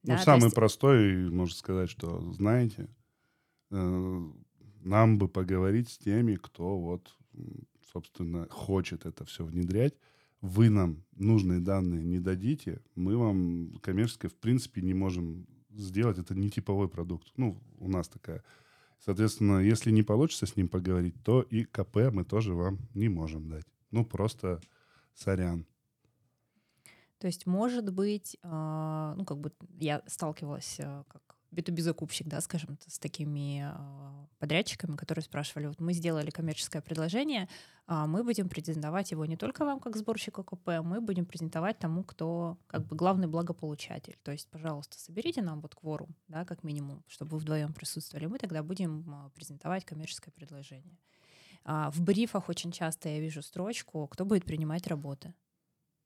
Ну, 0.03 0.17
Да, 0.17 0.19
самый 0.19 0.45
есть- 0.45 0.55
простой, 0.55 1.31
можно 1.31 1.57
сказать, 1.57 1.89
что, 1.89 2.21
знаете, 2.35 2.89
э, 3.71 4.21
нам 4.83 5.17
бы 5.17 5.29
поговорить 5.29 5.89
с 5.89 5.97
теми, 5.97 6.37
кто 6.37 6.79
вот, 6.79 7.17
собственно, 7.93 8.47
хочет 8.51 9.07
это 9.07 9.25
все 9.25 9.45
внедрять, 9.45 9.95
вы 10.41 10.71
нам 10.71 11.05
нужные 11.17 11.61
данные 11.61 12.05
не 12.05 12.19
дадите, 12.19 12.81
мы 12.95 13.17
вам 13.17 13.79
коммерческое, 13.81 14.31
в 14.31 14.35
принципе, 14.35 14.83
не 14.83 14.93
можем 14.93 15.47
сделать. 15.71 16.19
Это 16.19 16.35
не 16.35 16.51
типовой 16.51 16.89
продукт. 16.89 17.33
Ну, 17.37 17.59
у 17.79 17.89
нас 17.89 18.09
такая. 18.09 18.43
Соответственно, 18.99 19.61
если 19.61 19.91
не 19.91 20.03
получится 20.03 20.47
с 20.47 20.57
ним 20.57 20.69
поговорить, 20.69 21.15
то 21.25 21.43
и 21.43 21.65
КП 21.65 22.13
мы 22.13 22.25
тоже 22.25 22.55
вам 22.55 22.79
не 22.95 23.09
можем 23.09 23.49
дать. 23.49 23.67
Ну, 23.91 24.05
просто 24.05 24.61
сорян. 25.15 25.67
То 27.19 27.27
есть, 27.27 27.47
может 27.47 27.93
быть, 27.93 28.37
а, 28.43 29.15
ну, 29.17 29.25
как 29.25 29.39
бы 29.39 29.53
я 29.79 30.03
сталкивалась 30.07 30.81
э, 30.81 31.05
как 31.09 31.37
B2B 31.53 31.83
закупщик, 31.83 32.27
да, 32.27 32.41
скажем, 32.41 32.79
с 32.87 32.99
такими 32.99 33.63
а, 33.65 34.27
подрядчиками, 34.39 34.97
которые 34.97 35.23
спрашивали, 35.23 35.67
вот 35.67 35.81
мы 35.81 35.93
сделали 35.93 36.31
коммерческое 36.31 36.81
предложение, 36.83 37.49
а, 37.87 38.07
мы 38.07 38.25
будем 38.25 38.49
презентовать 38.49 39.11
его 39.11 39.27
не 39.27 39.37
только 39.37 39.65
вам 39.65 39.81
как 39.81 39.97
сборщику 39.97 40.43
КП, 40.45 40.81
мы 40.83 41.01
будем 41.01 41.27
презентовать 41.27 41.79
тому, 41.79 42.05
кто 42.05 42.59
как 42.67 42.87
бы 42.87 42.97
главный 42.97 43.27
благополучатель. 43.27 44.17
То 44.23 44.33
есть, 44.33 44.49
пожалуйста, 44.49 44.99
соберите 44.99 45.43
нам 45.43 45.61
вот 45.61 45.75
кворум, 45.75 46.17
да, 46.29 46.45
как 46.45 46.65
минимум, 46.65 47.05
чтобы 47.07 47.33
вы 47.33 47.39
вдвоем 47.39 47.73
присутствовали, 47.73 48.27
мы 48.27 48.39
тогда 48.39 48.63
будем 48.63 49.05
а, 49.09 49.31
презентовать 49.31 49.85
коммерческое 49.85 50.33
предложение. 50.33 50.99
В 51.65 52.03
брифах 52.03 52.49
очень 52.49 52.73
часто 52.73 53.09
я 53.09 53.21
вижу 53.21 53.41
строчку, 53.41 54.09
кто 54.09 54.25
будет 54.25 54.45
принимать 54.45 54.89
работы. 54.89 55.33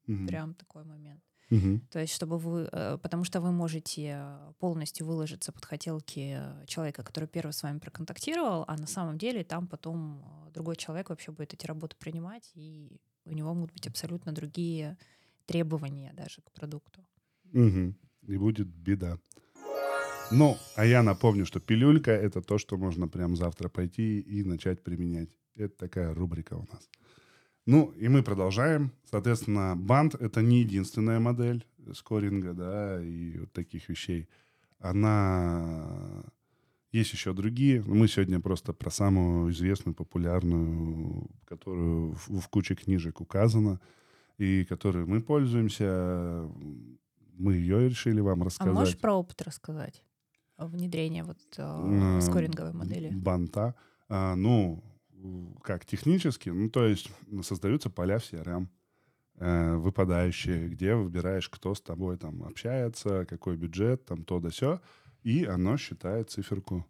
Угу. 0.07 0.27
Прям 0.27 0.53
такой 0.53 0.83
момент. 0.83 1.23
Мгм. 1.49 1.87
То 1.91 1.99
есть, 1.99 2.13
чтобы 2.13 2.37
вы, 2.37 2.67
э, 2.71 2.97
потому 3.01 3.23
что 3.23 3.39
вы 3.39 3.51
можете 3.51 4.21
полностью 4.59 5.07
выложиться 5.07 5.51
под 5.51 5.63
хотелки 5.65 6.35
э, 6.37 6.65
человека, 6.65 7.03
который 7.03 7.27
первый 7.27 7.51
с 7.51 7.63
вами 7.63 7.79
проконтактировал, 7.79 8.65
а 8.67 8.77
на 8.77 8.87
самом 8.87 9.17
деле 9.17 9.43
там 9.43 9.67
потом 9.67 10.23
э, 10.47 10.51
другой 10.53 10.75
человек 10.75 11.09
вообще 11.09 11.31
будет 11.31 11.53
эти 11.53 11.65
работы 11.65 11.95
принимать, 11.97 12.51
и 12.55 12.99
у 13.25 13.31
него 13.31 13.53
могут 13.53 13.71
быть 13.71 13.87
абсолютно 13.87 14.33
другие 14.33 14.97
требования 15.45 16.13
даже 16.13 16.41
к 16.41 16.51
продукту. 16.51 17.05
Мгм. 17.53 17.95
И 18.27 18.37
будет 18.37 18.67
беда. 18.67 19.17
Ну, 20.31 20.57
а 20.75 20.85
я 20.85 21.03
напомню, 21.03 21.45
что 21.45 21.61
пилюлька— 21.61 22.11
это 22.11 22.41
то, 22.41 22.57
что 22.57 22.77
можно 22.77 23.07
прям 23.07 23.37
завтра 23.37 23.69
пойти 23.69 24.19
и 24.19 24.43
начать 24.43 24.83
применять. 24.83 25.29
Это 25.55 25.77
такая 25.77 26.13
рубрика 26.13 26.55
у 26.55 26.65
нас. 26.73 26.89
Ну, 27.67 27.91
и 27.97 28.07
мы 28.07 28.23
продолжаем. 28.23 28.91
Соответственно, 29.11 29.75
банд— 29.75 30.15
это 30.19 30.41
не 30.41 30.61
единственная 30.61 31.19
модель 31.19 31.65
скоринга, 31.93 32.53
да, 32.53 33.03
и 33.03 33.37
вот 33.39 33.51
таких 33.51 33.89
вещей. 33.89 34.27
Она 34.79 36.23
Есть 36.93 37.11
еще 37.13 37.33
другие. 37.33 37.83
Мы 37.83 38.07
сегодня 38.07 38.39
просто 38.39 38.71
про 38.73 38.89
самую 38.89 39.51
известную, 39.51 39.93
популярную, 39.93 41.29
которую 41.45 42.13
в, 42.13 42.39
в 42.39 42.47
куче 42.47 42.75
книжек 42.75 43.19
указано, 43.21 43.79
и 44.37 44.63
которой 44.63 45.05
мы 45.05 45.19
пользуемся. 45.21 46.49
Мы 47.37 47.55
ее 47.55 47.89
решили 47.89 48.21
вам 48.21 48.41
А 48.41 48.45
рассказать. 48.45 48.73
можешь 48.73 48.97
про 48.97 49.13
опыт 49.13 49.41
рассказать? 49.41 50.01
Внедрение 50.57 51.23
вот 51.23 51.37
Э, 51.57 52.19
скоринговой 52.21 52.73
модели. 52.73 53.09
Банта. 53.13 53.75
А, 54.09 54.35
ну, 54.35 54.81
как 55.63 55.85
технически, 55.85 56.49
ну, 56.49 56.69
то 56.69 56.85
есть 56.85 57.09
создаются 57.43 57.89
поля 57.89 58.19
в 58.19 58.23
CRM, 58.23 58.67
э, 59.35 59.75
выпадающие, 59.75 60.69
где 60.69 60.95
выбираешь, 60.95 61.49
кто 61.49 61.73
с 61.73 61.81
тобой 61.81 62.17
там 62.17 62.43
общается, 62.43 63.25
какой 63.25 63.57
бюджет, 63.57 64.05
там 64.05 64.23
то 64.23 64.39
да 64.39 64.49
сё, 64.51 64.81
и 65.23 65.45
оно 65.45 65.77
считает 65.77 66.29
циферку. 66.29 66.85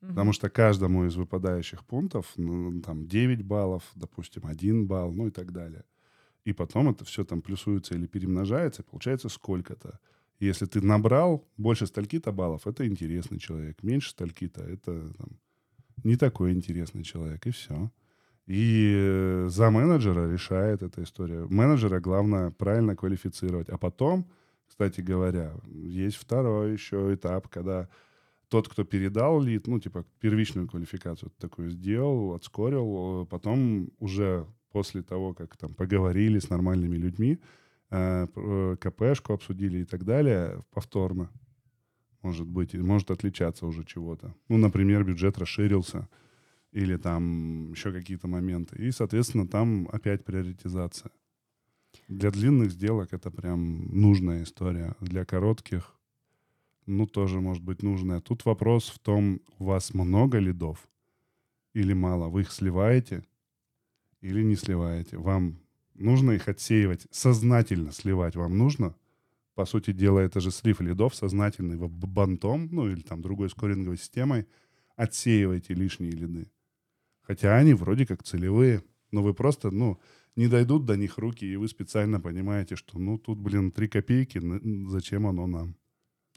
Мгм. 0.00 0.10
Потому 0.10 0.32
что 0.32 0.50
каждому 0.50 1.06
из 1.06 1.16
выпадающих 1.16 1.84
пунктов, 1.84 2.32
ну, 2.36 2.80
там 2.82 3.06
9 3.06 3.42
баллов, 3.42 3.82
допустим, 3.94 4.46
1 4.46 4.86
балл, 4.86 5.12
ну 5.12 5.28
и 5.28 5.30
так 5.30 5.52
далее. 5.52 5.84
И 6.44 6.52
потом 6.52 6.88
это 6.90 7.04
все 7.04 7.24
там 7.24 7.42
плюсуется 7.42 7.94
или 7.94 8.06
перемножается, 8.06 8.82
и 8.82 8.84
получается 8.84 9.28
сколько-то. 9.28 9.98
Если 10.38 10.66
ты 10.66 10.80
набрал 10.82 11.48
больше 11.56 11.86
стольки-то 11.86 12.32
баллов, 12.32 12.66
это 12.66 12.86
интересный 12.86 13.38
человек. 13.38 13.82
Меньше 13.82 14.10
стольки-то 14.10 14.62
это 14.62 15.12
там, 15.14 15.40
не 16.04 16.16
такой 16.16 16.52
интересный 16.52 17.02
человек, 17.02 17.46
и 17.46 17.50
все. 17.50 17.90
И 18.46 18.94
э, 18.96 19.48
за 19.48 19.70
менеджера 19.70 20.30
решает 20.30 20.82
эта 20.82 21.02
история. 21.02 21.46
Менеджера 21.48 22.00
главное 22.00 22.50
правильно 22.50 22.94
квалифицировать. 22.94 23.68
А 23.68 23.76
потом, 23.76 24.30
кстати 24.68 25.00
говоря, 25.00 25.54
есть 25.66 26.16
второй 26.16 26.72
еще 26.72 27.12
этап, 27.12 27.48
когда 27.48 27.88
тот, 28.48 28.68
кто 28.68 28.84
передал 28.84 29.40
лид, 29.40 29.66
ну, 29.66 29.80
типа, 29.80 30.04
первичную 30.20 30.68
квалификацию 30.68 31.32
такую 31.38 31.70
сделал, 31.70 32.34
отскорил, 32.34 33.22
э, 33.22 33.26
потом 33.26 33.90
уже 33.98 34.46
после 34.70 35.02
того, 35.02 35.34
как 35.34 35.56
там 35.56 35.74
поговорили 35.74 36.38
с 36.38 36.48
нормальными 36.48 36.96
людьми, 36.96 37.40
э, 37.90 38.76
КПшку 38.78 39.32
обсудили 39.32 39.78
и 39.78 39.84
так 39.84 40.04
далее, 40.04 40.62
повторно, 40.72 41.30
может 42.26 42.46
быть, 42.46 42.74
может 42.74 43.10
отличаться 43.10 43.66
уже 43.66 43.84
чего-то. 43.84 44.34
Ну, 44.48 44.56
например, 44.58 45.04
бюджет 45.04 45.38
расширился, 45.38 46.08
или 46.72 46.96
там 46.96 47.70
еще 47.70 47.92
какие-то 47.92 48.26
моменты. 48.26 48.76
И, 48.84 48.90
соответственно, 48.90 49.46
там 49.46 49.88
опять 49.92 50.24
приоритизация. 50.24 51.12
Для 52.08 52.30
длинных 52.30 52.72
сделок 52.72 53.12
это 53.12 53.30
прям 53.30 53.60
нужная 54.00 54.42
история. 54.42 54.96
Для 55.00 55.24
коротких, 55.24 55.94
ну, 56.86 57.06
тоже 57.06 57.40
может 57.40 57.62
быть 57.62 57.82
нужная. 57.82 58.20
Тут 58.20 58.44
вопрос 58.44 58.88
в 58.88 58.98
том, 58.98 59.40
у 59.58 59.64
вас 59.64 59.94
много 59.94 60.38
лидов 60.38 60.88
или 61.74 61.94
мало. 61.94 62.28
Вы 62.28 62.40
их 62.40 62.50
сливаете 62.52 63.22
или 64.20 64.42
не 64.42 64.56
сливаете. 64.56 65.16
Вам 65.16 65.60
нужно 65.94 66.32
их 66.32 66.48
отсеивать, 66.48 67.06
сознательно 67.10 67.92
сливать 67.92 68.34
вам 68.34 68.58
нужно. 68.58 68.94
По 69.56 69.66
сути 69.66 69.92
дела, 69.92 70.20
это 70.20 70.40
же 70.40 70.52
слив 70.52 70.80
лидов 70.82 71.16
сознательный 71.16 71.78
бантом, 71.78 72.68
ну 72.72 72.88
или 72.90 73.00
там 73.02 73.22
другой 73.22 73.50
скоринговой 73.50 73.98
системой. 73.98 74.46
Отсеивайте 74.96 75.74
лишние 75.74 76.12
лиды. 76.12 76.52
Хотя 77.22 77.56
они 77.56 77.74
вроде 77.74 78.06
как 78.06 78.22
целевые, 78.24 78.84
но 79.12 79.22
вы 79.22 79.34
просто, 79.34 79.70
ну, 79.70 80.00
не 80.36 80.48
дойдут 80.48 80.86
до 80.86 80.96
них 80.96 81.18
руки, 81.18 81.46
и 81.46 81.56
вы 81.56 81.68
специально 81.68 82.20
понимаете, 82.20 82.76
что, 82.76 82.98
ну, 82.98 83.18
тут, 83.18 83.40
блин, 83.40 83.72
три 83.72 83.88
копейки, 83.88 84.40
зачем 84.90 85.26
оно 85.26 85.46
нам? 85.46 85.76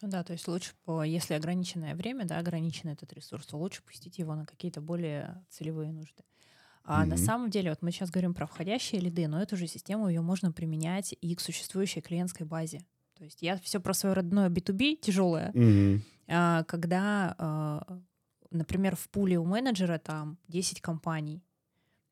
Ну 0.02 0.08
да, 0.10 0.24
то 0.24 0.32
есть 0.34 0.48
лучше, 0.48 0.74
по, 0.86 1.04
если 1.04 1.34
ограниченное 1.34 1.94
время, 1.96 2.26
да, 2.26 2.40
ограничен 2.40 2.88
этот 2.90 3.12
ресурс, 3.14 3.46
то 3.48 3.58
лучше 3.58 3.84
пустить 3.84 4.18
его 4.18 4.34
на 4.36 4.46
какие-то 4.46 4.80
более 4.82 5.46
целевые 5.50 5.92
нужды. 5.92 6.24
А 6.84 7.06
на 7.06 7.18
Мгм. 7.18 7.18
самом 7.18 7.50
деле, 7.52 7.72
вот 7.72 7.82
мы 7.82 7.92
сейчас 7.92 8.12
говорим 8.12 8.34
про 8.34 8.48
входящие 8.48 9.02
лиды, 9.02 9.28
но 9.28 9.42
эту 9.42 9.58
же 9.58 9.68
систему 9.68 10.10
ее 10.10 10.22
можно 10.22 10.52
применять 10.54 11.16
и 11.22 11.36
к 11.36 11.42
существующей 11.42 12.02
клиентской 12.02 12.46
базе. 12.48 12.82
То 13.20 13.26
есть 13.26 13.42
я 13.42 13.58
все 13.58 13.82
про 13.82 13.94
свое 13.94 14.16
родное 14.16 14.50
B2B 14.50 14.96
тяжелое, 14.96 15.52
Мгм. 15.54 16.02
а, 16.30 16.64
когда, 16.64 17.36
а, 17.38 18.00
например, 18.50 18.96
в 18.96 19.10
пуле 19.10 19.38
у 19.38 19.46
менеджера 19.46 19.98
там 19.98 20.38
10 20.48 20.80
компаний, 20.80 21.44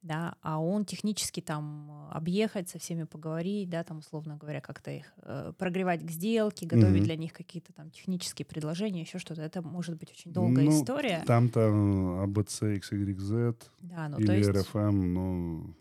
да, 0.02 0.36
а 0.42 0.62
он 0.62 0.84
технически 0.86 1.40
там 1.42 2.10
объехать, 2.12 2.68
со 2.70 2.78
всеми 2.78 3.04
поговорить, 3.06 3.70
да, 3.70 3.86
там, 3.86 4.00
условно 4.00 4.36
говоря, 4.36 4.60
как-то 4.60 4.92
их 4.92 5.14
э, 5.24 5.54
прогревать 5.58 6.06
к 6.06 6.12
сделке, 6.12 6.66
готовить 6.66 6.96
Мгм. 6.96 7.04
для 7.06 7.16
них 7.16 7.32
какие-то 7.32 7.72
там 7.72 7.90
технические 7.90 8.46
предложения, 8.46 9.02
еще 9.02 9.18
что-то. 9.18 9.42
Это 9.42 9.62
может 9.62 9.96
быть 9.98 10.12
очень 10.12 10.34
долгая 10.34 10.66
Ну, 10.66 10.82
история. 10.82 11.24
Там-то 11.26 12.24
АБЦ, 12.24 12.64
XYZ 12.64 13.56
Да, 13.82 14.10
ну 14.10 14.18
то 14.18 14.34
или 14.34 14.44
есть, 14.46 14.50
РФМ, 14.50 15.14
ну, 15.14 15.74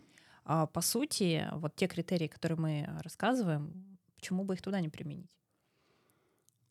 а, 0.44 0.66
по 0.66 0.80
сути, 0.80 1.48
вот 1.54 1.74
те 1.74 1.88
критерии, 1.88 2.28
которые 2.28 2.58
мы 2.58 2.88
рассказываем, 3.02 3.95
почему 4.26 4.44
бы 4.44 4.54
их 4.54 4.62
туда 4.62 4.80
не 4.80 4.88
применить? 4.88 5.30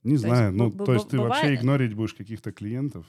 не 0.03 0.13
есть 0.13 0.23
знаю. 0.25 0.51
б- 0.51 0.57
Ну, 0.57 0.69
б- 0.71 0.85
то 0.85 0.93
есть 0.93 1.09
ты 1.09 1.17
вообще 1.19 1.55
игнорить 1.55 1.93
будешь 1.95 2.13
каких-то 2.13 2.51
клиентов? 2.51 3.05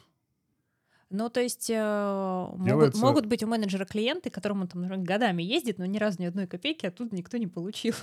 Ну, 1.11 1.29
то 1.29 1.41
есть 1.41 1.69
э, 1.71 2.47
могут, 2.53 2.67
Делается- 2.67 3.01
могут 3.01 3.27
быть 3.27 3.43
у 3.43 3.47
менеджера 3.49 3.85
клиенты, 3.85 4.31
которому 4.31 4.67
там 4.67 4.83
например, 4.83 5.05
годами 5.05 5.43
ездит, 5.43 5.79
но 5.79 5.87
ни 5.87 5.99
разу 5.99 6.21
ни 6.23 6.27
одной 6.27 6.47
копейки 6.47 6.87
оттуда 6.87 7.15
никто 7.15 7.37
не 7.39 7.47
получил. 7.49 7.95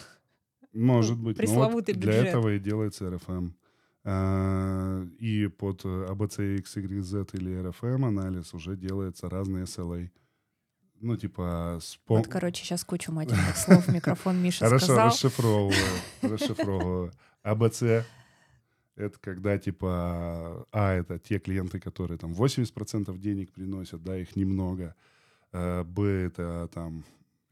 Может 0.73 1.17
быть. 1.17 1.23
вот 1.23 1.27
Ну, 1.29 1.35
пресловутый 1.35 1.95
для 1.95 2.12
бюджет. 2.12 2.27
этого 2.27 2.55
и 2.55 2.59
делается 2.59 3.09
РФМ. 3.09 3.51
А, 4.05 5.05
И 5.19 5.47
под 5.47 5.85
АБЦ, 5.85 6.39
XYZ 6.39 7.29
или 7.33 7.62
РФМ 7.69 8.05
анализ 8.05 8.53
уже 8.53 8.75
делается 8.75 9.29
разные 9.29 9.63
SLA. 9.65 10.09
Ну, 11.03 11.17
типа... 11.17 11.79
с 11.81 11.98
по- 12.05 12.15
Вот, 12.15 12.27
короче, 12.27 12.63
сейчас 12.63 12.86
кучу 12.86 13.12
матерных 13.12 13.57
слов 13.57 13.88
микрофон 13.89 14.41
Миша 14.41 14.63
Хорошо, 14.63 14.86
сказал. 14.86 15.07
расшифровываю. 15.10 15.75
Расшифровываю. 16.22 17.12
АБЦ— 17.43 17.83
это 18.95 19.19
когда, 19.19 19.57
типа, 19.57 20.65
А— 20.72 20.93
это 20.93 21.19
те 21.19 21.39
клиенты, 21.39 21.81
которые 21.81 22.17
там 22.17 22.31
80% 22.31 23.17
денег 23.17 23.51
приносят, 23.51 24.01
да, 24.01 24.17
их 24.17 24.36
немного. 24.38 24.95
Э, 25.51 25.83
Б— 25.83 26.03
это 26.27 26.69
там 26.74 27.03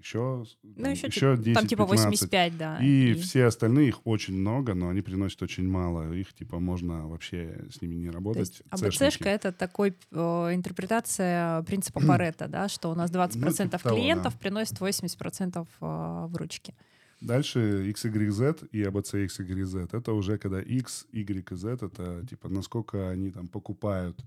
еще, 0.04 0.46
Ну, 0.64 0.90
еще, 0.90 1.08
еще 1.08 1.38
10 1.38 1.54
там 1.54 1.68
типа 1.68 1.84
15. 1.84 2.06
85, 2.06 2.58
да. 2.58 2.78
И, 2.80 3.14
все 3.14 3.46
остальные, 3.46 3.90
их 3.90 4.02
очень 4.06 4.36
много, 4.36 4.74
но 4.74 4.90
они 4.90 5.02
приносят 5.02 5.42
очень 5.42 5.68
мало. 5.68 6.12
Их, 6.14 6.34
типа, 6.34 6.60
можно 6.60 7.08
вообще 7.08 7.66
с 7.72 7.82
ними 7.82 7.96
не 7.96 8.08
То 8.08 8.14
работать. 8.14 8.40
есть 8.40 8.64
Цешники. 8.76 9.06
АБЦшка— 9.06 9.30
это 9.30 9.52
такой 9.52 9.96
э, 10.12 10.16
интерпретация 10.54 11.62
принципа 11.64 12.00
Паретта, 12.00 12.48
да, 12.48 12.68
что 12.68 12.92
у 12.92 12.96
нас 12.96 13.12
20% 13.12 13.38
Ну, 13.40 13.52
типа 13.52 13.78
того, 13.80 13.96
клиентов 13.96 14.34
да. 14.34 14.40
приносит 14.40 14.80
80% 14.80 15.68
э, 15.82 16.28
выручки. 16.28 16.74
Дальше 17.22 17.92
XYZ 17.92 18.70
и 18.72 18.82
ABC 18.82 19.28
XYZ. 19.28 19.90
Это 19.96 20.14
уже 20.14 20.38
когда 20.38 20.60
X, 20.60 21.06
Y 21.12 21.52
и 21.52 21.56
Z, 21.56 21.74
это 21.74 22.26
типа 22.28 22.50
насколько 22.50 23.10
они 23.10 23.30
там 23.32 23.48
покупают 23.48 24.20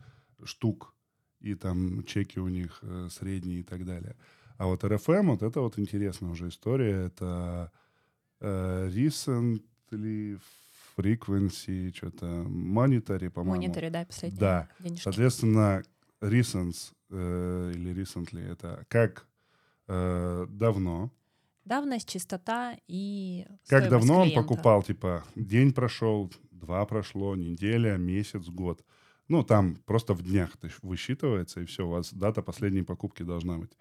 штук, 0.45 0.95
и 1.41 1.55
там 1.55 2.05
чеки 2.05 2.41
у 2.41 2.49
них 2.49 2.79
э, 2.83 3.09
средние 3.11 3.61
и 3.61 3.63
так 3.63 3.85
далее. 3.85 4.17
А 4.57 4.67
вот 4.67 4.85
RFM, 4.85 5.27
вот 5.33 5.43
это 5.43 5.61
вот 5.61 5.79
интересная 5.79 6.31
уже 6.31 6.49
история. 6.49 7.07
Это 7.07 7.71
э, 8.41 8.89
recently 8.89 10.39
frequency, 10.97 11.93
что-то 11.95 12.27
monetary, 12.27 13.31
по-моему. 13.31 13.63
Мониторе, 13.63 13.91
да, 13.91 14.05
последние 14.05 14.41
Да. 14.41 14.69
денежки. 14.79 15.03
Соответственно, 15.03 15.83
recent 16.21 16.93
э, 17.11 17.73
или 17.75 17.95
recently 17.95 18.41
это 18.49 18.85
как 18.89 19.27
э, 19.89 20.47
давно, 20.49 21.11
Давность, 21.65 22.11
чистота 22.11 22.77
и 22.89 23.47
Как 23.69 23.89
давно 23.89 24.17
он 24.19 24.29
клиента. 24.29 24.43
покупал, 24.43 24.83
типа, 24.83 25.25
день 25.35 25.73
прошел, 25.73 26.31
два 26.51 26.85
прошло, 26.85 27.35
неделя, 27.37 27.97
месяц, 27.97 28.49
год. 28.49 28.85
Ну, 29.29 29.43
там 29.43 29.77
просто 29.87 30.13
в 30.13 30.23
днях 30.23 30.51
высчитывается, 30.83 31.63
и 31.63 31.65
все, 31.65 31.87
у 31.87 31.91
вас 31.91 32.13
дата 32.13 32.43
последней 32.43 32.83
покупки 32.83 33.23
должна 33.23 33.57
быть. 33.57 33.73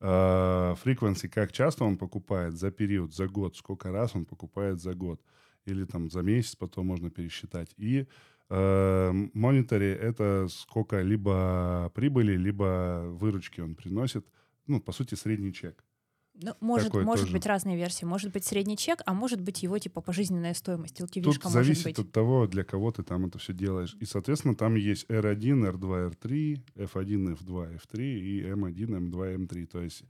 Фриквенси, 0.00 1.28
как 1.28 1.52
часто 1.52 1.84
он 1.84 1.96
покупает 1.96 2.54
за 2.56 2.70
период, 2.70 3.14
за 3.14 3.26
год, 3.28 3.56
сколько 3.56 3.90
раз 3.90 4.14
он 4.14 4.24
покупает 4.24 4.80
за 4.80 4.94
год. 4.94 5.20
Или 5.66 5.84
там 5.84 6.10
за 6.10 6.22
месяц 6.22 6.56
потом 6.56 6.86
можно 6.86 7.10
пересчитать. 7.10 7.74
И 7.78 8.06
монитори 8.50 9.86
это 9.86 10.46
сколько 10.50 11.00
либо 11.00 11.90
прибыли, 11.94 12.36
либо 12.36 13.06
выручки 13.08 13.62
он 13.62 13.74
приносит. 13.74 14.26
Ну, 14.66 14.80
по 14.80 14.92
сути, 14.92 15.14
средний 15.14 15.52
чек. 15.52 15.84
Ну, 16.42 16.54
может, 16.60 16.88
Такой 16.88 17.04
может 17.04 17.26
тоже. 17.26 17.32
быть 17.34 17.46
разные 17.46 17.76
версии. 17.76 18.04
Может 18.04 18.32
быть 18.32 18.44
средний 18.44 18.76
чек, 18.76 19.02
а 19.06 19.14
может 19.14 19.40
быть 19.40 19.62
его 19.62 19.78
типа 19.78 20.00
пожизненная 20.00 20.54
стоимость. 20.54 20.96
Тут 20.96 21.10
LTV-шка 21.10 21.44
может 21.44 21.52
зависит 21.52 21.84
быть. 21.84 21.98
от 21.98 22.10
того, 22.10 22.46
для 22.48 22.64
кого 22.64 22.90
ты 22.90 23.04
там 23.04 23.26
это 23.26 23.38
все 23.38 23.52
делаешь. 23.52 23.96
И, 24.00 24.04
соответственно, 24.04 24.56
там 24.56 24.74
есть 24.74 25.06
R1, 25.08 25.72
R2, 25.72 26.10
R3, 26.10 26.60
F1, 26.74 27.36
F2, 27.38 27.80
F3 27.80 28.00
и 28.00 28.42
M1, 28.42 29.10
M2, 29.10 29.46
M3. 29.46 29.66
То 29.66 29.80
есть 29.82 30.02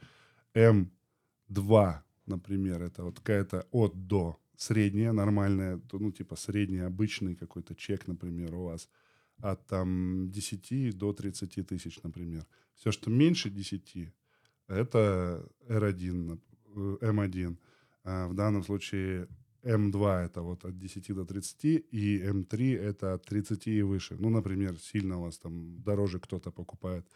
M2, 0.54 1.94
например, 2.26 2.82
это 2.82 3.04
вот 3.04 3.18
какая-то 3.18 3.66
от 3.70 4.06
до 4.06 4.38
средняя, 4.56 5.12
нормальная, 5.12 5.80
ну, 5.92 6.10
типа 6.10 6.36
средний 6.36 6.78
обычный 6.78 7.34
какой-то 7.34 7.74
чек, 7.74 8.06
например, 8.06 8.54
у 8.54 8.64
вас. 8.64 8.88
от 9.38 9.66
там 9.66 10.30
10 10.30 10.96
до 10.96 11.12
30 11.12 11.66
тысяч, 11.66 12.02
например. 12.02 12.46
Все, 12.76 12.92
что 12.92 13.10
меньше 13.10 13.50
10, 13.50 14.14
это 14.68 15.48
R1, 15.68 16.38
M1. 17.00 17.56
А 18.04 18.28
в 18.28 18.34
данном 18.34 18.62
случае 18.62 19.28
М2 19.62 20.26
это 20.26 20.42
вот 20.42 20.64
от 20.64 20.78
10 20.78 21.14
до 21.14 21.24
30, 21.24 21.64
и 21.64 22.20
М3 22.22 22.76
это 22.76 23.14
от 23.14 23.24
30 23.24 23.66
и 23.66 23.82
выше. 23.82 24.16
Ну, 24.18 24.30
например, 24.30 24.78
сильно 24.78 25.18
у 25.18 25.22
вас 25.22 25.38
там 25.38 25.82
дороже 25.82 26.20
кто-то 26.20 26.50
покупает. 26.50 27.06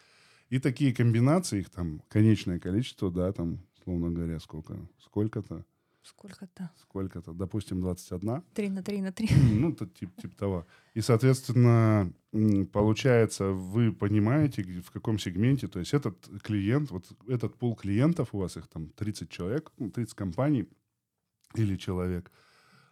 И 0.49 0.59
такие 0.59 0.95
комбинации, 0.95 1.61
их 1.61 1.71
там 1.71 2.02
конечное 2.09 2.59
количество, 2.59 3.11
да, 3.11 3.33
там, 3.33 3.67
словно 3.85 4.11
говоря, 4.11 4.40
сколько? 4.40 4.88
Сколько-то? 4.99 5.64
Сколько-то? 6.09 6.71
Сколько-то? 6.81 7.33
Допустим, 7.33 7.81
21. 7.81 8.43
3 8.55 8.71
на 8.71 8.83
3 8.83 9.00
на 9.03 9.12
3. 9.12 9.29
Ну, 9.53 9.73
то, 9.73 9.87
тип, 9.87 10.11
типа 10.17 10.37
того. 10.37 10.67
И, 10.95 11.03
соответственно, 11.03 12.12
получается, 12.73 13.50
вы 13.50 13.93
понимаете, 13.93 14.62
в 14.62 14.91
каком 14.91 15.19
сегменте, 15.19 15.69
то 15.69 15.79
есть 15.79 15.95
этот 15.95 16.17
клиент, 16.43 16.91
вот 16.91 17.05
этот 17.29 17.57
пул 17.59 17.77
клиентов, 17.77 18.29
у 18.33 18.38
вас 18.38 18.57
их 18.57 18.69
там 18.69 18.88
30 18.88 19.29
человек, 19.29 19.71
30 19.77 19.97
ну, 19.97 20.07
компаний, 20.17 20.69
или 21.55 21.77
человек, 21.77 22.31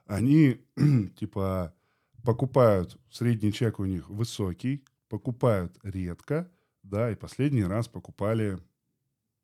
они 0.07 0.61
типа 1.19 1.75
покупают, 2.23 2.99
средний 3.11 3.53
чек 3.53 3.79
у 3.79 3.87
них 3.87 4.11
высокий, 4.11 4.85
покупают 5.09 5.79
редко, 5.83 6.51
да, 6.83 7.11
и 7.11 7.15
последний 7.15 7.65
раз 7.65 7.89
покупали, 7.89 8.59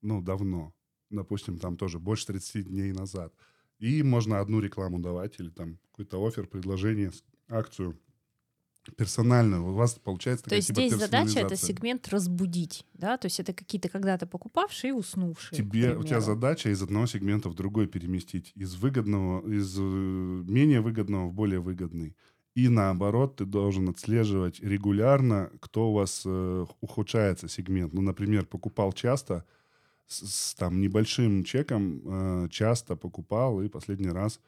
ну, 0.02 0.20
давно. 0.20 0.74
Допустим, 1.10 1.58
там 1.58 1.76
тоже 1.76 1.98
больше 1.98 2.26
30 2.26 2.68
дней 2.68 2.92
назад. 2.92 3.34
И 3.82 4.04
можно 4.04 4.38
одну 4.38 4.60
рекламу 4.60 5.00
давать 5.00 5.40
или 5.40 5.50
там 5.50 5.76
какой-то 5.90 6.24
офер, 6.24 6.46
предложение, 6.46 7.10
акцию 7.48 7.98
персональную. 8.96 9.64
У 9.64 9.72
вас 9.72 9.94
получается 9.94 10.44
То 10.44 10.54
есть 10.54 10.68
типа 10.68 10.80
здесь 10.82 10.94
задача 10.94 11.40
это 11.40 11.56
сегмент 11.56 12.08
разбудить, 12.08 12.86
да? 12.94 13.16
То 13.16 13.26
есть 13.26 13.40
это 13.40 13.52
какие-то 13.52 13.88
когда-то 13.88 14.26
покупавшие 14.28 14.90
и 14.90 14.92
уснувшие. 14.92 15.58
Тебе, 15.58 15.96
у 15.96 16.04
тебя 16.04 16.20
задача 16.20 16.70
из 16.70 16.80
одного 16.80 17.06
сегмента 17.06 17.48
в 17.48 17.54
другой 17.54 17.88
переместить. 17.88 18.52
Из 18.54 18.74
выгодного, 18.76 19.48
из 19.52 19.76
э, 19.76 19.82
менее 19.82 20.80
выгодного 20.80 21.26
в 21.26 21.32
более 21.32 21.58
выгодный. 21.58 22.16
И 22.54 22.68
наоборот, 22.68 23.36
ты 23.36 23.46
должен 23.46 23.88
отслеживать 23.88 24.60
регулярно, 24.60 25.50
кто 25.60 25.90
у 25.90 25.94
вас 25.94 26.22
э, 26.24 26.66
ухудшается 26.80 27.48
сегмент. 27.48 27.92
Ну, 27.92 28.00
например, 28.00 28.46
покупал 28.46 28.92
часто, 28.92 29.44
с, 30.12 30.50
с 30.50 30.54
там 30.54 30.80
небольшим 30.80 31.44
чеком 31.44 32.00
э, 32.04 32.48
часто 32.50 32.96
покупал 32.96 33.62
и 33.62 33.68
последний 33.68 34.10
раз 34.10 34.40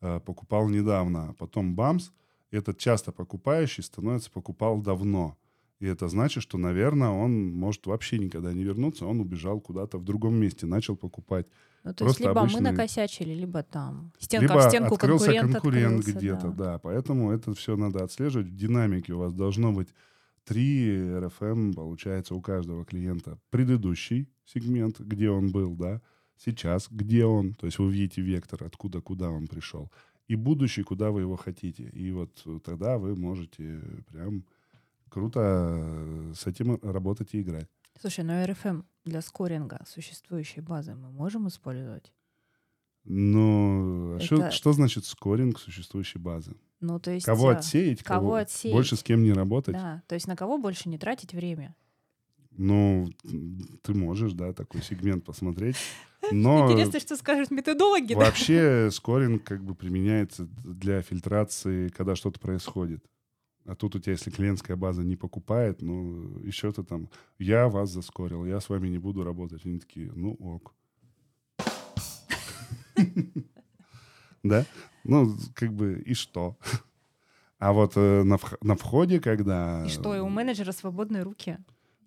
э, 0.00 0.20
покупал 0.20 0.68
недавно. 0.68 1.30
А 1.30 1.32
потом 1.34 1.74
бамс– 1.74 2.10
этот 2.54 2.78
часто 2.78 3.12
покупающий 3.12 3.82
становится 3.82 4.30
покупал 4.30 4.80
давно. 4.80 5.36
И 5.80 5.86
это 5.86 6.08
значит, 6.08 6.42
что, 6.42 6.56
наверное, 6.56 7.10
он 7.10 7.52
может 7.52 7.86
вообще 7.86 8.18
никогда 8.18 8.52
не 8.52 8.62
вернуться, 8.62 9.06
он 9.06 9.20
убежал 9.20 9.60
куда-то 9.60 9.98
в 9.98 10.04
другом 10.04 10.34
месте, 10.36 10.66
начал 10.66 10.96
покупать. 10.96 11.46
Ну, 11.82 11.92
то 11.92 12.06
есть 12.06 12.20
либо 12.20 12.40
обычные... 12.40 12.62
мы 12.62 12.70
накосячили, 12.70 13.34
либо 13.34 13.62
там 13.62 14.12
стенка 14.18 14.46
либо 14.46 14.58
в 14.60 14.68
стенку 14.68 14.94
открылся 14.94 15.26
конкурент, 15.26 15.52
конкурент 15.52 15.98
открылся, 15.98 16.18
где-то, 16.18 16.48
да. 16.48 16.64
да. 16.64 16.78
Поэтому 16.78 17.32
это 17.32 17.52
все 17.54 17.76
надо 17.76 18.04
отслеживать. 18.04 18.46
В 18.46 18.56
динамике 18.56 19.12
у 19.12 19.18
вас 19.18 19.34
должно 19.34 19.72
быть 19.72 19.88
три 20.44 20.88
RFM, 20.88 21.74
получается, 21.74 22.34
у 22.34 22.40
каждого 22.40 22.84
клиента. 22.84 23.38
Предыдущий 23.50 24.28
сегмент, 24.44 25.00
где 25.00 25.30
он 25.30 25.50
был, 25.50 25.74
да, 25.74 26.00
сейчас, 26.36 26.88
где 26.90 27.24
он, 27.24 27.54
то 27.54 27.66
есть 27.66 27.78
вы 27.78 27.92
видите 27.92 28.22
вектор, 28.22 28.64
откуда, 28.64 29.00
куда 29.00 29.30
он 29.30 29.46
пришел 29.46 29.90
и 30.28 30.36
будущий, 30.36 30.82
куда 30.82 31.10
вы 31.10 31.22
его 31.22 31.36
хотите. 31.36 31.84
И 31.84 32.10
вот 32.12 32.44
тогда 32.64 32.98
вы 32.98 33.14
можете 33.16 33.80
прям 34.08 34.44
круто 35.08 35.40
э, 35.40 36.32
с 36.34 36.46
этим 36.46 36.78
работать 36.82 37.34
и 37.34 37.40
играть. 37.40 37.68
Слушай, 38.00 38.24
ну 38.24 38.44
РФМ 38.44 38.82
для 39.04 39.20
скоринга 39.20 39.84
существующей 39.86 40.60
базы 40.60 40.94
мы 40.94 41.12
можем 41.12 41.46
использовать? 41.48 42.12
Ну, 43.04 44.14
а 44.14 44.16
Это... 44.16 44.24
что, 44.24 44.50
что 44.50 44.72
значит 44.72 45.04
скоринг 45.04 45.58
существующей 45.58 46.18
базы? 46.18 46.56
Ну, 46.80 46.98
то 46.98 47.10
есть... 47.10 47.26
Кого 47.26 47.52
э, 47.52 47.56
отсеять, 47.56 48.02
кого, 48.02 48.20
кого 48.20 48.34
отсеять. 48.36 48.74
больше 48.74 48.96
с 48.96 49.02
кем 49.02 49.22
не 49.22 49.32
работать? 49.32 49.74
Да, 49.74 50.02
то 50.06 50.14
есть 50.14 50.26
на 50.26 50.36
кого 50.36 50.58
больше 50.58 50.88
не 50.88 50.98
тратить 50.98 51.32
время? 51.32 51.74
Ну, 52.56 53.10
ты 53.82 53.94
можешь, 53.94 54.32
да, 54.32 54.52
такой 54.52 54.82
сегмент 54.82 55.24
посмотреть. 55.24 55.76
Но 56.30 56.70
Интересно, 56.70 57.00
что 57.00 57.16
скажут 57.16 57.50
методологи. 57.50 58.14
Вообще 58.14 58.90
скоринг 58.90 59.44
как 59.44 59.62
бы 59.62 59.74
применяется 59.74 60.46
для 60.46 61.02
фильтрации, 61.02 61.88
когда 61.88 62.16
что-то 62.16 62.40
происходит. 62.40 63.04
А 63.66 63.74
тут 63.74 63.96
у 63.96 63.98
тебя, 63.98 64.12
если 64.12 64.30
клиентская 64.30 64.76
база 64.76 65.02
не 65.02 65.16
покупает, 65.16 65.80
ну, 65.80 66.38
еще 66.40 66.70
то 66.72 66.84
там, 66.84 67.08
я 67.38 67.68
вас 67.68 67.90
заскорил, 67.90 68.44
я 68.44 68.60
с 68.60 68.68
вами 68.68 68.88
не 68.88 68.98
буду 68.98 69.24
работать. 69.24 69.64
Они 69.64 69.78
такие, 69.78 70.12
ну, 70.14 70.34
ок. 70.34 70.74
Да? 74.42 74.66
Ну, 75.04 75.36
как 75.54 75.72
бы, 75.72 76.02
и 76.04 76.12
что? 76.12 76.58
А 77.58 77.72
вот 77.72 77.92
э, 77.96 78.22
на, 78.24 78.38
на 78.60 78.76
входе, 78.76 79.20
когда... 79.20 79.84
И 79.86 79.88
что, 79.88 80.14
и 80.14 80.18
у 80.18 80.28
менеджера 80.28 80.70
свободные 80.72 81.22
руки? 81.22 81.56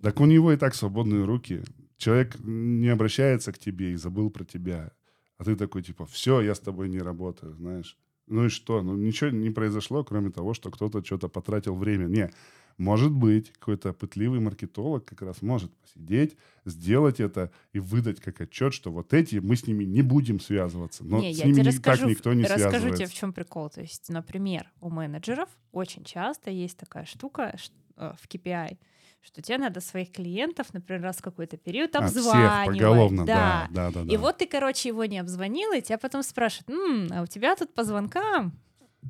Так 0.04 0.20
у 0.20 0.26
него 0.26 0.52
и 0.52 0.58
так 0.58 0.76
свободные 0.76 1.26
руки. 1.26 1.64
Человек 1.98 2.38
не 2.44 2.90
обращается 2.90 3.52
к 3.52 3.58
тебе 3.58 3.94
и 3.94 3.96
забыл 3.96 4.30
про 4.30 4.46
тебя. 4.46 4.92
А 5.40 5.44
ты 5.44 5.56
такой, 5.56 5.82
типа, 5.82 6.06
все, 6.06 6.42
я 6.42 6.54
с 6.54 6.60
тобой 6.60 6.90
не 6.90 7.00
работаю, 7.00 7.56
знаешь. 7.56 7.98
Ну 8.28 8.46
и 8.46 8.50
что? 8.50 8.82
Ну 8.82 8.96
ничего 8.96 9.30
не 9.30 9.50
произошло, 9.50 10.04
кроме 10.04 10.30
того, 10.30 10.54
что 10.54 10.70
кто-то 10.72 11.04
что-то 11.04 11.28
потратил 11.28 11.76
время. 11.76 12.06
Не, 12.06 12.32
может 12.78 13.12
быть, 13.12 13.52
какой-то 13.54 13.94
пытливый 13.94 14.40
маркетолог 14.40 15.06
как 15.06 15.22
раз 15.22 15.42
может 15.42 15.72
посидеть, 15.78 16.38
сделать 16.66 17.20
это 17.20 17.52
и 17.74 17.80
выдать 17.80 18.20
как 18.20 18.42
отчет, 18.42 18.74
что 18.74 18.92
вот 18.92 19.14
эти, 19.14 19.38
мы 19.38 19.56
с 19.56 19.66
ними 19.66 19.84
не 19.84 20.04
будем 20.04 20.40
связываться. 20.40 21.04
Но 21.04 21.20
не, 21.20 21.34
с 21.34 21.40
я 21.40 21.46
ними 21.46 21.56
тебе 21.56 21.70
расскажу, 21.70 22.02
так 22.02 22.10
никто 22.10 22.34
не 22.34 22.44
расскажу 22.44 22.70
связывается. 22.70 22.98
тебе, 22.98 23.08
в 23.08 23.14
чем 23.14 23.34
прикол. 23.34 23.70
То 23.70 23.82
есть, 23.82 24.10
например, 24.10 24.72
у 24.80 24.90
менеджеров 24.90 25.50
очень 25.72 26.04
часто 26.04 26.52
есть 26.52 26.78
такая 26.78 27.06
штука 27.06 27.58
э, 27.96 28.14
в 28.22 28.28
KPI— 28.28 28.78
что 29.22 29.42
тебе 29.42 29.58
надо 29.58 29.82
своих 29.82 30.12
клиентов, 30.12 30.74
например, 30.74 31.02
раз 31.04 31.18
в 31.18 31.22
какой-то 31.22 31.58
период 31.58 31.96
обзванивать. 31.96 32.52
А, 32.52 32.64
всех 32.64 32.80
поголовно, 32.80 33.26
да. 33.26 33.68
Да, 33.72 33.92
да, 33.92 34.04
да. 34.04 34.14
И 34.14 34.18
вот 34.18 34.38
ты, 34.38 34.48
короче, 34.48 34.90
его 34.90 35.06
не 35.06 35.20
обзвонил, 35.20 35.74
и 35.74 35.82
тебя 35.82 35.98
потом 35.98 36.24
спрашивают, 36.24 36.70
М, 36.70 37.10
а 37.12 37.24
у 37.24 37.28
тебя 37.28 37.56
тут 37.56 37.74
по 37.74 37.84
звонкам 37.84 38.54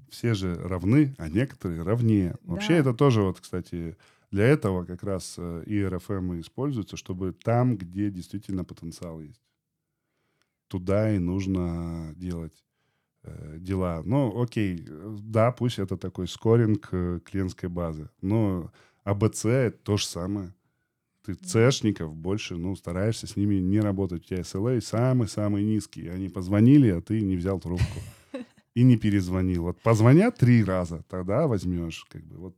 все 0.10 0.34
же 0.34 0.56
равны, 0.56 1.16
а 1.18 1.30
некоторые 1.30 1.82
равнее. 1.84 2.32
Да. 2.42 2.54
Вообще 2.54 2.74
это 2.76 2.94
тоже 2.94 3.22
вот, 3.22 3.40
кстати, 3.40 3.98
для 4.32 4.46
этого 4.46 4.86
как 4.86 5.04
раз 5.04 5.36
э, 5.38 5.64
и 5.66 5.84
РФМ 5.84 6.40
используется, 6.40 6.98
чтобы 6.98 7.34
там, 7.34 7.78
где 7.78 8.10
действительно 8.10 8.64
потенциал 8.64 9.22
есть, 9.22 9.42
туда 10.68 11.14
и 11.14 11.20
нужно 11.20 12.14
делать 12.16 12.66
э, 13.24 13.58
дела. 13.60 14.02
Ну, 14.04 14.42
окей, 14.42 14.86
да, 14.90 15.52
пусть 15.52 15.80
это 15.80 15.98
такой 15.98 16.28
скоринг 16.28 16.90
э, 16.92 17.20
клиентской 17.24 17.70
базы, 17.70 18.10
но 18.22 18.72
а 19.08 19.14
БЦ— 19.14 19.46
это 19.46 19.78
то 19.84 19.96
же 19.96 20.06
самое. 20.06 20.54
Ты 21.26 21.36
цешников 21.36 22.14
больше, 22.14 22.58
ну, 22.58 22.76
стараешься 22.76 23.26
с 23.26 23.38
ними 23.38 23.56
не 23.56 23.80
работать. 23.80 24.26
У 24.26 24.28
тебя 24.28 24.40
SLA 24.42 24.82
самый-самый 24.82 25.64
низкий. 25.64 26.10
Они 26.10 26.28
позвонили, 26.28 26.90
а 26.90 27.00
ты 27.00 27.22
не 27.22 27.38
взял 27.38 27.58
трубку. 27.58 28.02
И 28.76 28.84
не 28.84 28.98
перезвонил. 28.98 29.64
Вот 29.64 29.80
позвонят 29.80 30.36
три 30.36 30.62
раза, 30.62 31.06
тогда 31.10 31.48
возьмешь. 31.48 32.06
Как 32.10 32.22
бы, 32.26 32.36
вот. 32.36 32.56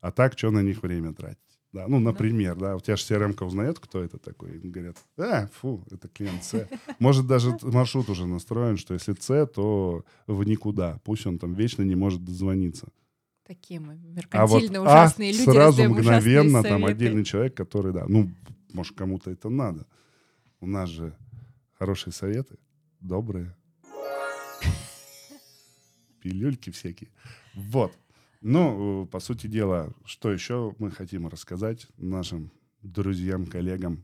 А 0.00 0.12
так, 0.12 0.38
что 0.38 0.50
на 0.50 0.62
них 0.62 0.82
время 0.82 1.12
тратить? 1.12 1.38
Да, 1.74 1.86
ну, 1.88 2.00
например, 2.00 2.56
да, 2.56 2.76
у 2.76 2.80
тебя 2.80 2.96
же 2.96 3.04
CRM 3.04 3.44
узнает, 3.44 3.78
кто 3.78 4.02
это 4.02 4.16
такой. 4.16 4.58
И 4.58 4.70
говорят, 4.70 4.96
а, 5.18 5.46
фу, 5.48 5.84
это 5.90 6.08
клиент 6.08 6.42
С. 6.42 6.68
Может, 7.00 7.26
даже 7.26 7.54
маршрут 7.60 8.08
уже 8.08 8.26
настроен, 8.26 8.78
что 8.78 8.94
если 8.94 9.14
С, 9.20 9.46
то 9.46 10.06
в 10.26 10.44
никуда. 10.44 11.00
Пусть 11.04 11.26
он 11.26 11.38
там 11.38 11.52
вечно 11.52 11.82
не 11.82 11.96
может 11.96 12.24
дозвониться. 12.24 12.88
Такие 13.52 13.80
мы 13.80 13.98
меркантильные, 13.98 14.78
а 14.78 14.80
вот, 14.80 14.88
ужасные 14.88 15.30
а, 15.30 15.32
люди. 15.34 15.44
сразу 15.44 15.84
мгновенно 15.84 16.62
там 16.62 16.86
отдельный 16.86 17.22
человек, 17.22 17.54
который, 17.54 17.92
да, 17.92 18.06
ну, 18.08 18.30
может, 18.72 18.96
кому-то 18.96 19.30
это 19.30 19.50
надо. 19.50 19.86
У 20.60 20.66
нас 20.66 20.88
же 20.88 21.14
хорошие 21.74 22.14
советы, 22.14 22.56
добрые. 23.00 23.54
Пилюльки 26.22 26.70
всякие. 26.70 27.10
Вот. 27.54 27.92
Ну, 28.40 29.06
по 29.12 29.20
сути 29.20 29.48
дела, 29.48 29.92
что 30.06 30.32
еще 30.32 30.74
мы 30.78 30.90
хотим 30.90 31.28
рассказать 31.28 31.88
нашим 31.98 32.52
друзьям, 32.80 33.44
коллегам, 33.44 34.02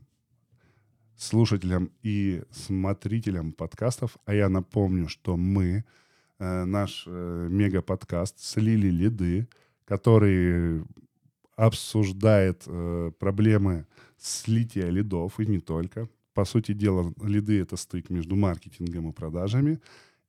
слушателям 1.17 1.89
и 2.03 2.43
смотрителям 2.51 3.53
подкастов. 3.53 4.15
А 4.25 4.35
я 4.35 4.47
напомню, 4.47 5.09
что 5.09 5.37
мы 5.37 5.85
Э, 6.39 6.63
наш 6.63 7.03
э, 7.05 7.47
мега-подкаст 7.49 8.39
«Слили 8.39 8.87
лиды», 8.87 9.49
который 9.83 10.85
обсуждает 11.57 12.63
э, 12.65 13.11
проблемы 13.19 13.85
слития 14.17 14.89
лидов 14.89 15.39
и 15.39 15.45
не 15.45 15.59
только. 15.59 16.07
По 16.33 16.45
сути 16.45 16.71
дела, 16.71 17.13
лиды— 17.21 17.59
это 17.61 17.75
стык 17.75 18.09
между 18.09 18.37
маркетингом 18.37 19.09
и 19.09 19.13
продажами. 19.13 19.81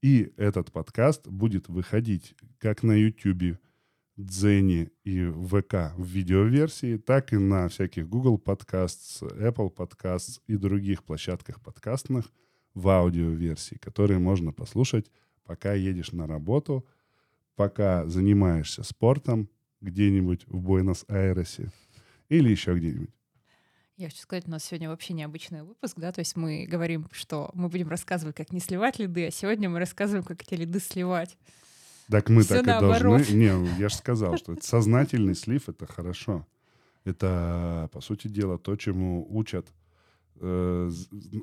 И 0.02 0.32
этот 0.36 0.72
подкаст 0.72 1.28
будет 1.28 1.68
выходить 1.68 2.34
как 2.58 2.82
на 2.82 2.92
YouTube 2.92 3.58
Дзене 4.16 4.90
и 5.04 5.26
ВК 5.26 5.94
в 5.96 6.04
видеоверсии, 6.04 6.96
так 6.96 7.32
и 7.32 7.36
на 7.36 7.68
всяких 7.68 8.08
Google 8.08 8.42
Podcasts, 8.44 9.22
Apple 9.38 9.72
Podcasts 9.72 10.40
и 10.48 10.56
других 10.56 11.04
площадках 11.04 11.60
подкастных 11.60 12.24
в 12.74 12.88
аудиоверсии, 12.88 13.76
которые 13.76 14.18
можно 14.18 14.52
послушать, 14.52 15.06
пока 15.50 15.74
едешь 15.74 16.12
на 16.12 16.28
работу, 16.28 16.86
пока 17.56 18.06
занимаешься 18.06 18.84
спортом 18.84 19.48
где-нибудь 19.80 20.44
в 20.46 20.60
Буэнос-Айресе 20.60 21.72
или 22.28 22.50
еще 22.50 22.78
где-нибудь. 22.78 23.10
Я 23.96 24.10
хочу 24.10 24.20
сказать, 24.20 24.46
у 24.46 24.50
нас 24.52 24.62
сегодня 24.62 24.88
вообще 24.88 25.12
необычный 25.12 25.64
выпуск, 25.64 25.98
да, 25.98 26.12
то 26.12 26.20
есть 26.20 26.36
мы 26.36 26.66
говорим, 26.70 27.08
что 27.10 27.50
мы 27.54 27.68
будем 27.68 27.88
рассказывать, 27.88 28.36
как 28.36 28.52
не 28.52 28.60
сливать 28.60 29.00
лиды, 29.00 29.26
а 29.26 29.32
сегодня 29.32 29.68
мы 29.68 29.80
рассказываем, 29.80 30.22
как 30.22 30.40
эти 30.40 30.54
лиды 30.54 30.78
сливать. 30.78 31.36
Так 32.08 32.28
мы 32.28 32.42
Всё 32.42 32.58
так 32.58 32.66
наоборот. 32.66 33.22
и 33.22 33.24
должны. 33.24 33.34
Не, 33.34 33.80
я 33.80 33.88
же 33.88 33.96
сказал, 33.96 34.36
что 34.36 34.54
сознательный 34.62 35.34
слив— 35.34 35.64
это 35.68 35.84
хорошо. 35.84 36.46
Это, 37.02 37.90
по 37.92 38.00
сути 38.00 38.28
дела, 38.28 38.56
то, 38.56 38.76
чему 38.76 39.26
учат 39.28 39.66
э, 40.36 40.90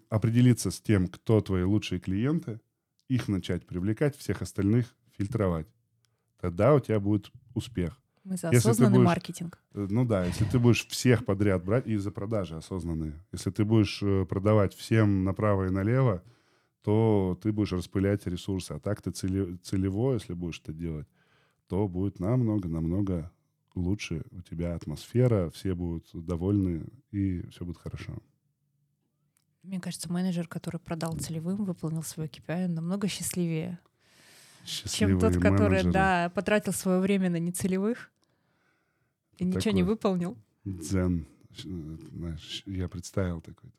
определиться 0.08 0.72
с 0.72 0.80
тем, 0.80 1.10
кто 1.10 1.41
твои 1.41 1.63
лучшие 1.63 2.00
клиенты, 2.00 2.62
их 3.08 3.28
начать 3.28 3.65
привлекать, 3.65 4.15
всех 4.15 4.41
остальных 4.41 4.93
фильтровать. 5.17 5.67
Тогда 6.39 6.74
у 6.74 6.80
тебя 6.80 7.00
будет 7.00 7.32
успех. 7.56 8.00
Мы 8.24 8.36
за 8.36 8.50
осознанный 8.50 8.98
будешь, 8.98 9.06
маркетинг. 9.06 9.60
Э, 9.74 9.88
ну 9.89 10.06
да, 10.06 10.26
если 10.26 10.43
ты 10.46 10.60
будешь 10.60 10.86
всех 10.88 11.26
подряд 11.26 11.63
брать, 11.63 11.88
и 11.88 11.96
за 11.96 12.12
продажи 12.12 12.58
осознанные. 12.58 13.13
Если 13.32 13.52
ты 13.52 13.63
будешь 13.63 14.04
э, 14.04 14.26
продавать 14.26 14.74
всем 14.76 15.24
направо 15.24 15.67
и 15.67 15.70
налево, 15.70 16.24
то 16.84 17.39
ты 17.41 17.52
будешь 17.54 17.72
распылять 17.72 18.28
ресурсы. 18.28 18.74
А 18.74 18.80
так 18.80 19.02
ты 19.02 19.12
целево, 19.12 20.13
если 20.13 20.34
будешь 20.34 20.60
это 20.60 20.74
делать, 20.74 21.08
то 21.67 21.88
будет 21.88 22.20
намного-намного 22.20 23.32
лучше 23.76 24.24
у 24.32 24.41
тебя 24.41 24.76
атмосфера, 24.76 25.50
все 25.52 25.74
будут 25.74 26.10
довольны, 26.13 26.86
и 27.12 27.48
все 27.50 27.65
будет 27.65 27.78
хорошо. 27.78 28.22
Мне 29.67 29.82
кажется, 29.82 30.10
менеджер, 30.10 30.47
который 30.47 30.80
продал 30.80 31.17
целевым, 31.17 31.65
выполнил 31.65 32.01
свой 32.01 32.27
KPI, 32.27 32.67
намного 32.67 33.10
счастливее, 33.10 33.80
чем 34.63 35.19
тот, 35.19 35.38
который 35.38 35.84
да, 35.84 36.32
потратил 36.34 36.71
свое 36.71 37.01
время 37.01 37.30
на 37.30 37.38
нецелевых 37.38 38.10
и 39.38 39.43
ничего 39.43 39.60
такой 39.60 39.73
не 39.73 39.84
выполнил? 39.84 40.38
Дзен. 40.63 41.25
Знаешь, 42.13 42.63
я 42.65 42.88
представил 42.88 43.41
такой 43.41 43.69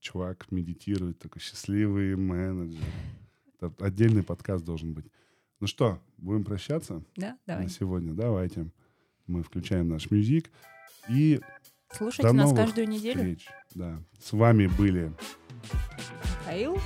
чувак 0.00 0.50
медитирует, 0.50 1.20
такой 1.20 1.40
счастливый 1.40 2.16
менеджер. 2.16 2.82
Это 3.60 3.72
отдельный 3.78 4.24
подкаст 4.24 4.64
должен 4.64 4.94
быть. 4.94 5.06
Ну 5.60 5.68
что, 5.68 6.02
будем 6.16 6.42
прощаться? 6.42 7.04
Да, 7.14 7.38
давай. 7.46 7.64
На 7.64 7.70
сегодня 7.70 8.14
давайте. 8.14 8.68
Мы 9.28 9.44
включаем 9.44 9.88
наш 9.90 10.10
мюзик. 10.10 10.50
И 11.08 11.40
Слушайте 11.96 12.32
нас 12.32 12.52
каждую 12.52 12.88
неделю. 12.88 13.18
Встреч. 13.18 13.46
Да. 13.74 13.98
С 14.22 14.32
вами 14.32 14.66
были 14.66 15.12
Михаил. 16.46 16.78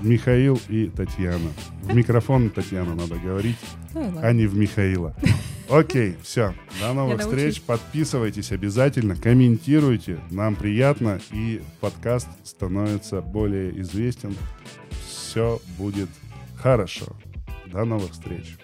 Михаил 0.00 0.60
и 0.68 0.88
Татьяна. 0.88 1.50
В 1.82 1.94
микрофон 1.94 2.50
Татьяна 2.50 2.94
надо 2.94 3.16
говорить, 3.16 3.56
ну, 3.94 4.18
а 4.22 4.32
не 4.32 4.46
в 4.46 4.56
Михаила. 4.56 5.14
Окей, 5.70 6.16
все. 6.22 6.54
До 6.80 6.92
новых 6.92 7.18
Я 7.20 7.26
встреч. 7.26 7.62
Подписывайтесь 7.62 8.52
обязательно, 8.52 9.16
комментируйте. 9.16 10.20
Нам 10.30 10.54
приятно, 10.54 11.18
и 11.32 11.62
подкаст 11.80 12.28
становится 12.44 13.20
более 13.20 13.80
известен. 13.80 14.36
Все 15.06 15.60
будет 15.78 16.08
хорошо. 16.56 17.06
До 17.66 17.84
новых 17.84 18.12
встреч. 18.12 18.56